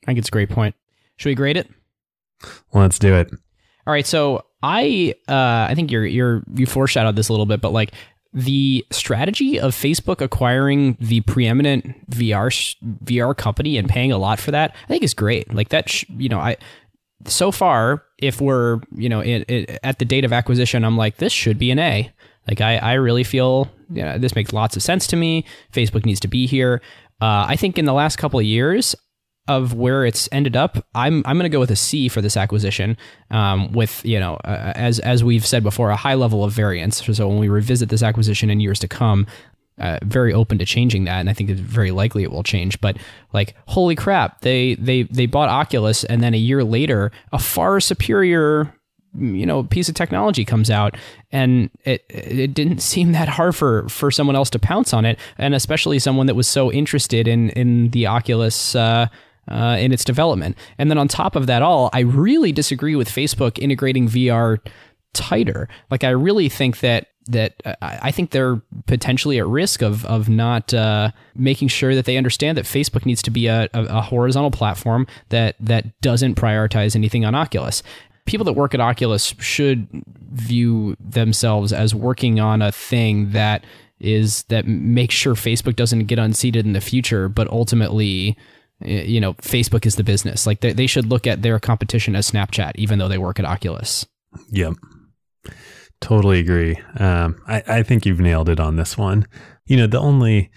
[0.03, 0.76] I think it's a great point.
[1.18, 1.70] Should we grade it?
[2.74, 3.32] Let's do it.
[3.86, 4.05] All right.
[4.05, 7.91] So I uh, I think you're you're you foreshadowed this a little bit, but like
[8.38, 14.51] the strategy of Facebook acquiring the preeminent VR VR company and paying a lot for
[14.51, 15.51] that, I think is great.
[15.51, 16.57] Like that, sh- you know, I
[17.25, 21.57] so far, if we're you know at the date of acquisition, I'm like this should
[21.57, 22.11] be an A.
[22.47, 25.43] Like I, I really feel yeah, this makes lots of sense to me.
[25.73, 26.79] Facebook needs to be here.
[27.19, 28.95] Uh, I think in the last couple of years,
[29.47, 32.37] of where it's ended up, I'm I'm going to go with a C for this
[32.37, 32.97] acquisition.
[33.31, 37.03] Um, with you know, uh, as as we've said before, a high level of variance.
[37.03, 39.27] So when we revisit this acquisition in years to come,
[39.79, 42.81] uh, very open to changing that, and I think it's very likely it will change.
[42.81, 42.97] But
[43.33, 47.79] like, holy crap, they they they bought Oculus, and then a year later, a far
[47.79, 48.73] superior
[49.17, 50.95] you know piece of technology comes out
[51.31, 55.17] and it it didn't seem that hard for for someone else to pounce on it
[55.37, 59.07] and especially someone that was so interested in in the Oculus uh,
[59.47, 60.57] uh, in its development.
[60.77, 64.59] And then on top of that all, I really disagree with Facebook integrating VR
[65.13, 65.67] tighter.
[65.89, 70.29] Like I really think that that uh, I think they're potentially at risk of of
[70.29, 74.01] not uh, making sure that they understand that Facebook needs to be a, a, a,
[74.01, 77.83] horizontal platform that that doesn't prioritize anything on Oculus.
[78.25, 79.87] People that work at Oculus should
[80.31, 83.65] view themselves as working on a thing that
[83.99, 88.37] is that makes sure Facebook doesn't get unseated in the future, but ultimately
[88.82, 90.45] you know, Facebook is the business.
[90.45, 93.45] Like they, they should look at their competition as Snapchat, even though they work at
[93.45, 94.05] Oculus.
[94.51, 94.73] Yep.
[95.99, 96.80] Totally agree.
[96.99, 99.25] Um, I, I think you've nailed it on this one.
[99.65, 100.51] You know, the only,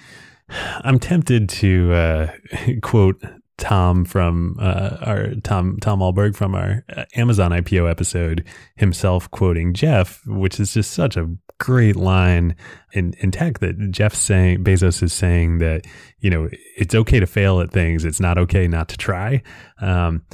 [0.83, 2.33] I'm tempted to uh,
[2.83, 3.23] quote
[3.61, 8.45] Tom from uh, our Tom Tom Alberg from our uh, Amazon IPO episode
[8.77, 11.29] himself quoting Jeff, which is just such a
[11.61, 12.57] great line
[12.93, 15.87] in, in tech that Jeff's saying, Bezos is saying that,
[16.19, 18.05] you know, it's okay to fail at things.
[18.05, 19.43] It's not okay not to try.
[19.81, 20.24] Um,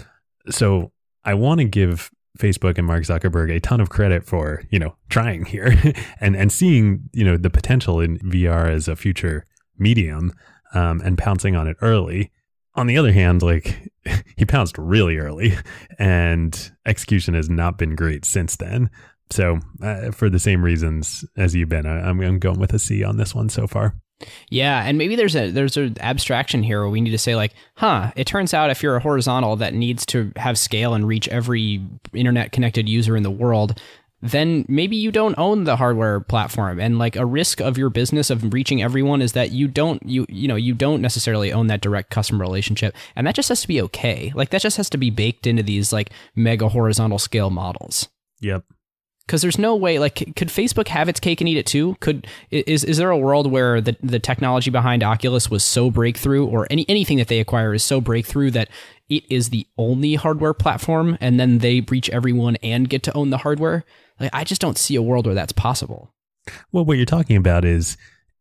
[0.49, 0.93] so
[1.25, 4.95] I want to give Facebook and Mark Zuckerberg a ton of credit for, you know,
[5.09, 5.75] trying here
[6.21, 9.47] and, and seeing, you know, the potential in VR as a future
[9.79, 10.33] medium
[10.75, 12.31] um, and pouncing on it early.
[12.77, 13.91] On the other hand, like
[14.37, 15.55] he pounced really early
[15.99, 18.91] and execution has not been great since then.
[19.31, 22.79] So, uh, for the same reasons as you've been, I, am I'm going with a
[22.79, 23.97] C on this one so far.
[24.49, 27.53] Yeah, and maybe there's a there's an abstraction here where we need to say like,
[27.75, 31.29] huh, it turns out if you're a horizontal that needs to have scale and reach
[31.29, 31.85] every
[32.15, 33.81] internet connected user in the world,
[34.23, 36.81] then maybe you don't own the hardware platform.
[36.81, 40.25] And like a risk of your business of reaching everyone is that you don't you
[40.29, 42.95] you know you don't necessarily own that direct customer relationship.
[43.15, 44.33] And that just has to be okay.
[44.35, 48.09] Like that just has to be baked into these like mega horizontal scale models.
[48.41, 48.65] Yep.
[49.27, 51.97] because there's no way like could facebook have its cake and eat it too?
[52.01, 56.47] Could is is there a world where the, the technology behind oculus was so breakthrough
[56.47, 58.69] or any anything that they acquire is so breakthrough that
[59.09, 63.31] it is the only hardware platform and then they reach everyone and get to own
[63.31, 63.85] the hardware
[64.21, 66.13] like i just don't see a world where that's possible
[66.73, 67.97] Well, what you're talking about is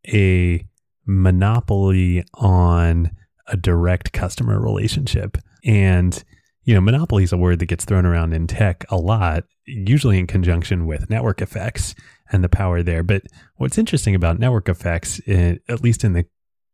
[0.07, 0.65] a
[1.05, 3.11] monopoly on
[3.47, 5.37] a direct customer relationship.
[5.63, 6.23] And,
[6.63, 10.19] you know, monopoly is a word that gets thrown around in tech a lot, usually
[10.19, 11.95] in conjunction with network effects
[12.31, 13.03] and the power there.
[13.03, 13.23] But
[13.55, 16.25] what's interesting about network effects, eh, at least in the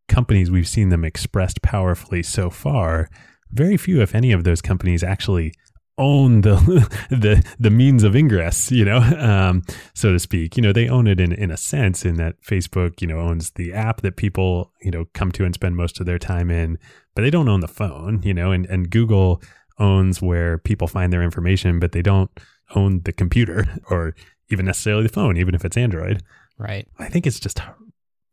[0.08, 3.10] companies we've seen them expressed powerfully so far,
[3.52, 5.54] very few, if any, of those companies actually
[6.02, 6.56] own the
[7.10, 8.98] the the means of ingress, you know,
[9.32, 9.62] um,
[9.94, 10.58] so to speak.
[10.58, 13.52] You know, they own it in in a sense, in that Facebook, you know, owns
[13.52, 16.78] the app that people you know come to and spend most of their time in,
[17.16, 19.42] but they don't own the phone, you know, and and Google
[19.80, 22.30] owns where people find their information, but they don't
[22.76, 24.14] own the computer or
[24.50, 26.22] even necessarily the phone, even if it's Android.
[26.58, 27.60] right I think it's just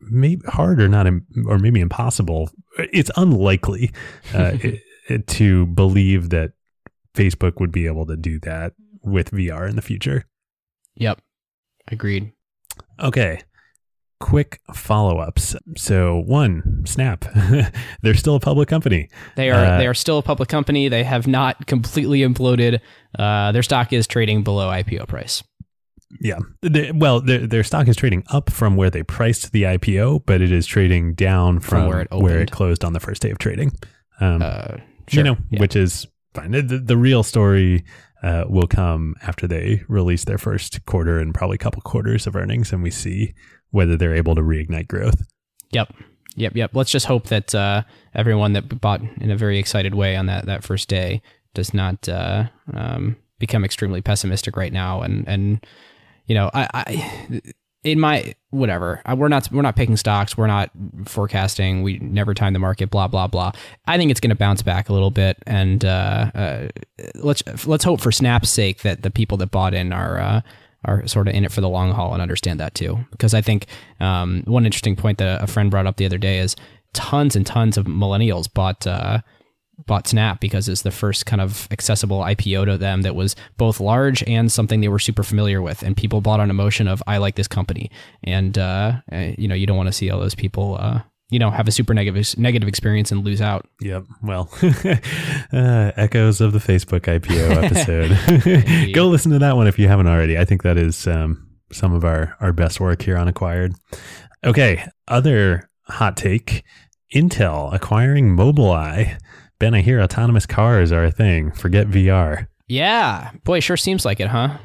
[0.01, 1.07] maybe hard or not,
[1.47, 2.51] or maybe impossible.
[2.93, 3.91] It's unlikely
[4.35, 6.53] uh, it, it- to believe that
[7.19, 8.73] Facebook would be able to do that
[9.03, 10.25] with VR in the future.
[10.97, 11.21] yep
[11.91, 12.33] agreed
[13.01, 13.41] Okay.
[14.21, 15.55] Quick follow ups.
[15.77, 17.25] So, one, Snap.
[18.03, 19.09] They're still a public company.
[19.37, 22.81] they are Uh, they are still a public company they have not completely imploded
[23.19, 25.45] uh, their stock is trading below ipo price
[26.21, 26.39] Yeah.
[26.63, 30.41] They, well, their, their stock is trading up from where they priced the IPO, but
[30.41, 33.31] it is trading down from, From where it where it closed on the first day
[33.31, 33.71] of trading.
[34.21, 34.79] Um, uh,
[35.13, 35.61] you know, Yeah.
[35.61, 36.07] which is
[36.41, 36.51] fine.
[36.53, 37.85] The, the real story
[38.23, 42.37] uh, will come after they release their first quarter and probably a couple quarters of
[42.37, 43.35] earnings, and we see
[43.71, 45.23] whether they're able to reignite growth.
[45.73, 45.95] Yep.
[46.37, 46.57] Yep.
[46.57, 46.71] Yep.
[46.75, 47.83] Let's just hope that uh,
[48.15, 51.21] everyone that bought in a very excited way on that, that first day
[51.55, 55.03] does not uh, um, become extremely pessimistic right now.
[55.03, 55.67] And, and
[56.27, 57.43] you know, I, I
[57.93, 60.37] in my whatever, we're not we're not picking stocks.
[60.37, 60.71] We're not
[61.05, 61.83] forecasting.
[61.83, 62.91] We never time the market.
[62.91, 63.53] Blah blah blah.
[63.87, 65.39] I think it's going to bounce back a little bit.
[65.47, 66.69] And uh, uh,
[67.17, 70.19] let's let's hope for Snap's sake that the people that bought in are.
[70.19, 70.41] Uh,
[70.85, 72.97] are sort of in it for the long haul and understand that too.
[73.11, 73.67] Because I think
[73.99, 76.55] um, one interesting point that a friend brought up the other day is
[76.93, 79.19] tons and tons of millennials bought uh,
[79.87, 83.81] bought Snap because it's the first kind of accessible IPO to them that was both
[83.81, 87.19] large and something they were super familiar with, and people bought on emotion of I
[87.19, 87.91] like this company,
[88.25, 90.77] and uh, uh, you know you don't want to see all those people.
[90.79, 91.01] Uh,
[91.31, 93.67] you know, have a super negative negative experience and lose out.
[93.83, 94.05] Yep.
[94.23, 97.65] Well, uh, echoes of the Facebook IPO
[98.85, 98.95] episode.
[98.95, 100.39] Go listen to that one if you haven't already.
[100.39, 103.75] I think that is um, some of our, our best work here on Acquired.
[104.45, 104.85] Okay.
[105.07, 106.65] Other hot take
[107.15, 109.19] Intel acquiring Mobileye.
[109.61, 111.51] Ben, I hear autonomous cars are a thing.
[111.51, 112.47] Forget VR.
[112.69, 114.59] Yeah, boy, sure seems like it, huh?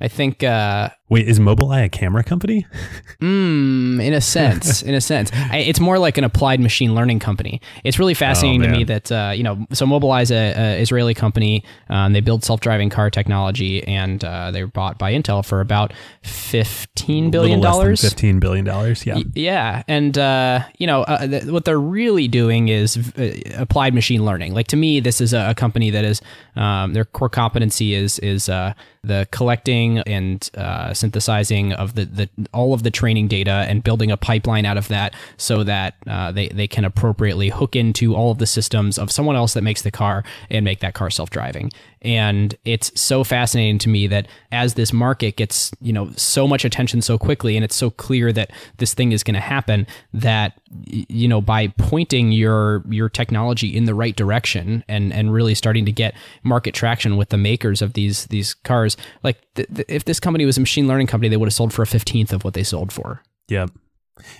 [0.00, 2.66] I think uh, Wait, is Mobileye a camera company?
[3.20, 7.20] Mm, in a sense, in a sense, I, it's more like an applied machine learning
[7.20, 7.60] company.
[7.82, 11.14] It's really fascinating to me that uh, you know, so Mobileye is a, a Israeli
[11.14, 11.64] company.
[11.88, 15.92] Um, they build self-driving car technology, and uh, they were bought by Intel for about
[16.22, 18.00] fifteen billion Little less than dollars.
[18.02, 19.06] Fifteen billion dollars.
[19.06, 19.14] Yeah.
[19.16, 23.94] Y- Yeah, and uh, you know uh, th- what they're really doing is uh, applied
[23.94, 24.52] machine learning.
[24.54, 26.20] Like to me, this is a, a company that is
[26.56, 32.28] um, their core competency is is uh, the collecting and uh, synthesizing of the, the
[32.52, 36.32] all of the training data and building a pipeline out of that, so that uh,
[36.32, 39.82] they they can appropriately hook into all of the systems of someone else that makes
[39.82, 41.70] the car and make that car self driving.
[42.04, 46.64] And it's so fascinating to me that as this market gets, you know, so much
[46.64, 50.60] attention so quickly and it's so clear that this thing is going to happen that
[50.86, 55.84] you know, by pointing your your technology in the right direction and and really starting
[55.86, 60.04] to get market traction with the makers of these these cars, like th- th- if
[60.04, 62.44] this company was a machine learning company, they would have sold for a 15th of
[62.44, 63.22] what they sold for.
[63.48, 63.70] Yep.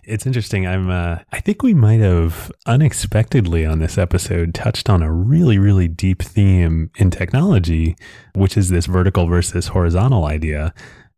[0.04, 0.66] It's interesting.
[0.66, 5.58] I'm uh I think we might have unexpectedly on this episode touched on a really
[5.58, 7.96] really deep theme in technology,
[8.34, 10.72] which is this vertical versus horizontal idea.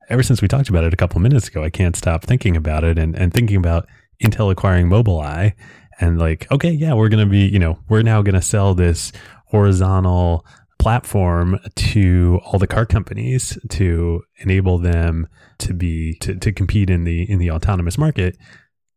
[0.08, 2.84] Ever since we talked about it a couple minutes ago, I can't stop thinking about
[2.84, 3.86] it and and thinking about
[4.22, 5.52] Intel acquiring Mobileye
[6.00, 9.12] and like, okay, yeah, we're to be, you know, we're now to sell this
[9.46, 10.44] horizontal
[10.86, 15.26] platform to all the car companies to enable them
[15.58, 18.38] to be to, to compete in the in the autonomous market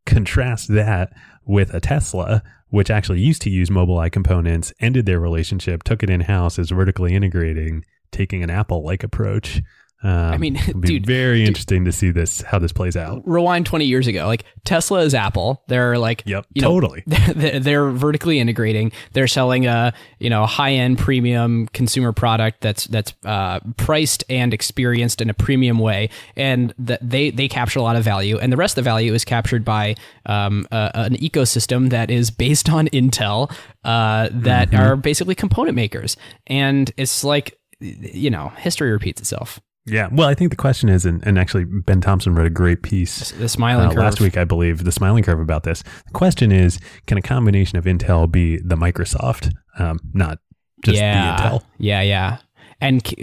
[0.06, 1.12] contrast that
[1.48, 6.12] with a Tesla, which actually used to use Mobileye components, ended their relationship, took it
[6.12, 9.64] in house, is vertically integrating, taking an Apple like approach.
[10.02, 13.22] Um, I mean, it'll be dude, very interesting to see this how this plays out.
[13.26, 15.62] Rewind 20 years ago, like Tesla is Apple.
[15.68, 17.04] They're like, Yep, you know, totally.
[17.08, 18.94] they're, they're vertically integrating.
[19.12, 24.54] They're selling a you know high end premium consumer product that's that's uh, priced and
[24.54, 28.54] experienced in a premium way, and that they they capture a lot of value, and
[28.54, 29.96] the rest of the value is captured by
[30.26, 33.52] um, a, an ecosystem that is based on Intel
[33.84, 36.16] uh, that are basically component makers,
[36.48, 39.60] and it's like you know history repeats itself.
[39.90, 40.10] Yeah.
[40.12, 43.32] Well, I think the question is, and, and actually Ben Thompson wrote a great piece
[43.32, 43.98] The smiling uh, curve.
[44.00, 45.82] last week, I believe, the smiling curve about this.
[45.84, 50.40] The question is, can a combination of Intel be the Microsoft, um, not
[50.86, 51.64] just yeah, the Intel?
[51.78, 52.38] Yeah, yeah.
[52.82, 53.16] And c-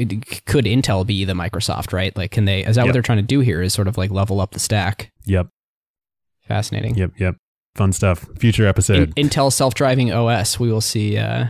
[0.46, 2.14] could Intel be the Microsoft, right?
[2.16, 2.60] Like, can they?
[2.64, 2.86] Is that Yep.
[2.88, 3.62] what they're trying to do here?
[3.62, 5.12] Is sort of like level up the stack?
[5.24, 5.48] Yep.
[6.46, 6.94] Fascinating.
[6.96, 7.12] Yep.
[7.18, 7.36] Yep.
[7.74, 8.26] Fun stuff.
[8.38, 10.58] Future In- episode Intel self-driving OS.
[10.60, 11.16] We will see.
[11.18, 11.46] Uh,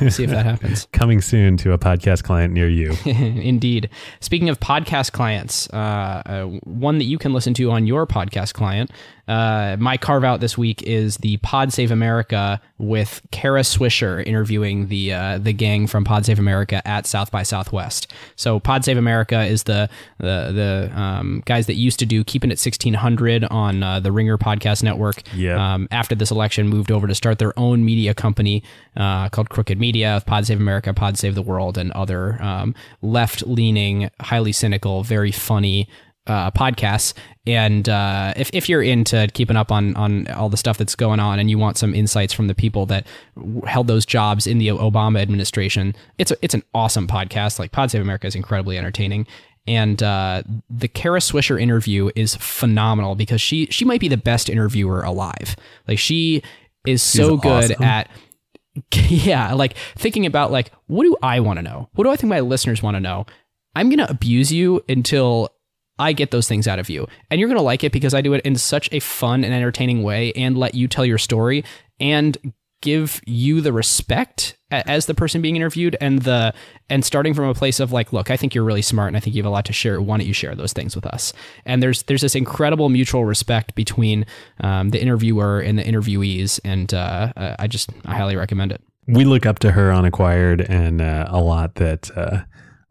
[0.00, 0.86] we'll see if that happens.
[0.92, 2.94] coming soon to a podcast client near you.
[3.04, 3.90] Indeed.
[4.20, 8.54] Speaking of podcast clients, uh, uh, one that you can listen to on your podcast
[8.54, 8.90] client.
[9.28, 14.88] Uh, my carve out this week is the Pod Save America with Kara Swisher interviewing
[14.88, 18.10] the uh, the gang from Pod Save America at South by Southwest.
[18.36, 22.50] So Pod Save America is the the the um, guys that used to do Keeping
[22.50, 25.22] It 1600 on uh, the Ringer podcast network.
[25.34, 25.74] Yeah.
[25.74, 28.62] Um, after this election, moved over to start their own media company
[28.96, 33.44] uh, called Crooked Media, Pod Save America, Pod Save the World, and other um, left
[33.44, 35.88] leaning, highly cynical, very funny.
[36.28, 37.14] Uh, podcasts
[37.46, 41.18] and uh, if, if you're into keeping up on on all the stuff that's going
[41.18, 43.06] on and you want some insights from the people that
[43.66, 47.90] held those jobs in the Obama administration it's a, it's an awesome podcast like Pod
[47.90, 49.26] Save America is incredibly entertaining
[49.66, 54.50] and uh, the Kara Swisher interview is phenomenal because she she might be the best
[54.50, 55.56] interviewer alive.
[55.86, 56.42] Like she
[56.86, 57.82] is so She's good awesome.
[57.84, 58.10] at
[59.08, 61.88] yeah, like thinking about like what do I want to know?
[61.94, 63.26] What do I think my listeners want to know?
[63.74, 65.50] I'm going to abuse you until
[65.98, 67.06] I get those things out of you.
[67.30, 69.52] And you're going to like it because I do it in such a fun and
[69.52, 71.64] entertaining way and let you tell your story
[72.00, 72.36] and
[72.82, 76.52] give you the respect as the person being interviewed and the
[76.90, 79.20] and starting from a place of like look I think you're really smart and I
[79.20, 80.00] think you have a lot to share.
[80.00, 81.32] Why don't you share those things with us?
[81.64, 84.26] And there's there's this incredible mutual respect between
[84.60, 86.60] um, the interviewer and the interviewees.
[86.64, 88.82] And uh, I just I highly recommend it.
[89.06, 92.42] We look up to her on Acquired and uh, a lot that uh,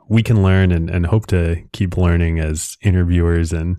[0.10, 3.78] we can learn and, and hope to keep learning as interviewers and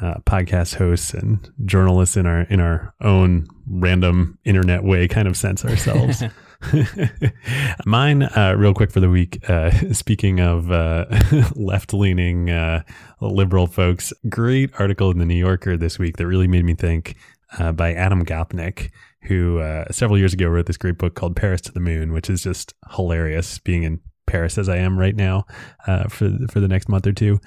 [0.00, 5.36] uh, podcast hosts and journalists in our in our own random internet way kind of
[5.36, 6.22] sense ourselves.
[7.86, 9.48] Mine, uh, real quick for the week.
[9.48, 11.06] Uh, speaking of uh,
[11.54, 12.82] left leaning uh,
[13.20, 17.16] liberal folks, great article in the New Yorker this week that really made me think
[17.58, 18.90] uh, by Adam Gopnik,
[19.22, 22.28] who uh, several years ago wrote this great book called Paris to the Moon, which
[22.28, 25.44] is just hilarious being in Paris as I am right now
[26.08, 27.40] for for the next month or two.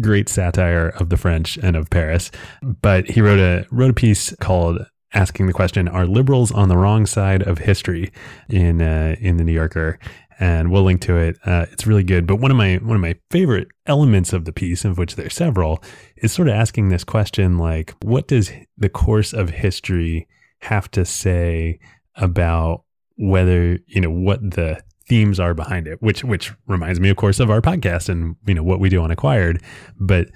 [0.00, 2.30] Great satire of the French and of Paris.
[2.62, 6.76] But he wrote a wrote a piece called asking the question are liberals on the
[6.76, 8.12] wrong side of history
[8.48, 9.98] in uh, in the New Yorker?
[10.40, 11.36] And we'll link to it.
[11.44, 12.26] Uh, it's really good.
[12.26, 15.34] But one of my one of my favorite elements of the piece of which there's
[15.34, 15.82] several
[16.16, 20.28] is sort of asking this question like what does the course of history
[20.60, 21.78] have to say
[22.16, 22.84] about
[23.16, 27.40] whether you know what the themes are behind it which which reminds me of course
[27.40, 29.62] of our podcast and you know what we do on acquired.
[29.98, 30.28] But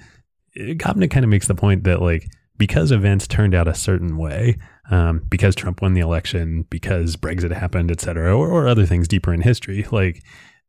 [0.57, 2.27] Gopnik kind of makes the point that like
[2.57, 4.57] because events turned out a certain way,
[4.91, 9.07] um, because Trump won the election, because Brexit happened, et cetera, or, or other things
[9.07, 10.23] deeper in history, like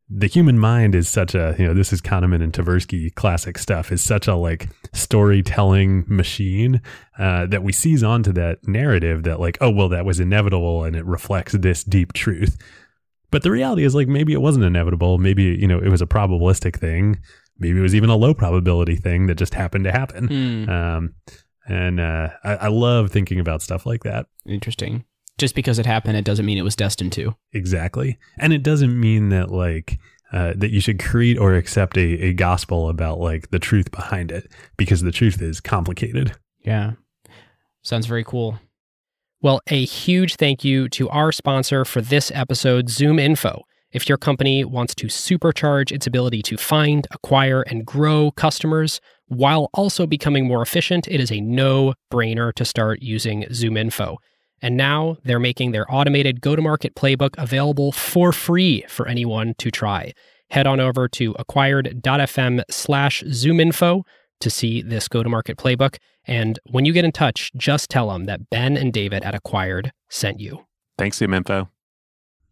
[0.07, 3.91] the human mind is such a, you know, this is Kahneman and Tversky classic stuff,
[3.91, 6.81] is such a like storytelling machine
[7.17, 10.95] uh, that we seize onto that narrative that like, oh, well, that was inevitable and
[10.95, 12.55] it reflects this deep truth.
[13.31, 15.17] But the reality is like maybe it wasn't inevitable.
[15.17, 17.19] Maybe, you know, it was a probabilistic thing.
[17.57, 20.27] Maybe it was even a low probability thing that just happened to happen.
[20.27, 21.13] Hmm, Um,
[21.67, 24.27] and uh, I, I love thinking about stuff like that.
[24.45, 25.05] interesting
[25.37, 28.17] just because it happened it doesn't mean it was destined to Exactly.
[28.37, 29.99] And it doesn't mean that like
[30.31, 34.31] uh, that you should create or accept a, a gospel about like the truth behind
[34.31, 36.33] it because the truth is complicated.
[36.61, 36.93] yeah
[37.83, 38.59] sounds very cool
[39.41, 43.61] Well, a huge thank you to our sponsor for this episode, ZoomInfo.
[43.91, 49.69] If your company wants to supercharge its ability to find, acquire, and grow customers while
[49.73, 54.17] also becoming more efficient, it is a no brainer to start using ZoomInfo.
[54.61, 59.53] And now they're making their automated go to market playbook available for free for anyone
[59.57, 60.13] to try.
[60.49, 64.03] Head on over to acquired.fm slash zoominfo
[64.39, 65.97] to see this go to market playbook.
[66.27, 69.91] And when you get in touch, just tell them that Ben and David at Acquired
[70.09, 70.65] sent you.
[70.97, 71.67] Thanks, ZoomInfo.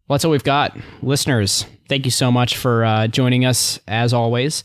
[0.06, 0.76] Well, that's all we've got.
[1.02, 4.62] Listeners, thank you so much for uh, joining us as always.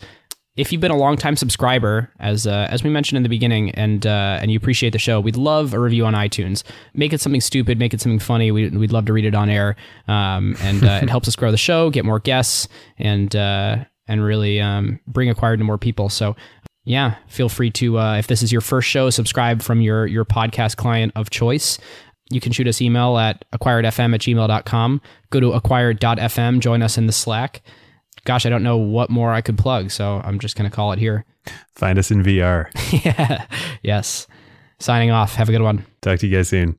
[0.59, 4.05] If you've been a longtime subscriber, as uh, as we mentioned in the beginning, and
[4.05, 6.63] uh, and you appreciate the show, we'd love a review on iTunes.
[6.93, 8.51] Make it something stupid, make it something funny.
[8.51, 9.77] We, would love to read it on air,
[10.09, 12.67] um, and uh, it helps us grow the show, get more guests,
[12.97, 16.09] and uh, and really um, bring acquired to more people.
[16.09, 16.35] So
[16.83, 20.25] yeah, feel free to uh, if this is your first show, subscribe from your your
[20.25, 21.79] podcast client of choice.
[22.31, 25.01] You can shoot us email at acquiredfm at gmail.com.
[25.29, 27.61] Go to acquired.fm, join us in the Slack.
[28.25, 30.91] Gosh, I don't know what more I could plug, so I'm just going to call
[30.91, 31.25] it here.
[31.75, 32.69] Find us in VR.
[33.05, 33.45] yeah.
[33.83, 34.27] Yes.
[34.79, 35.35] Signing off.
[35.35, 35.85] Have a good one.
[36.01, 36.78] Talk to you guys soon.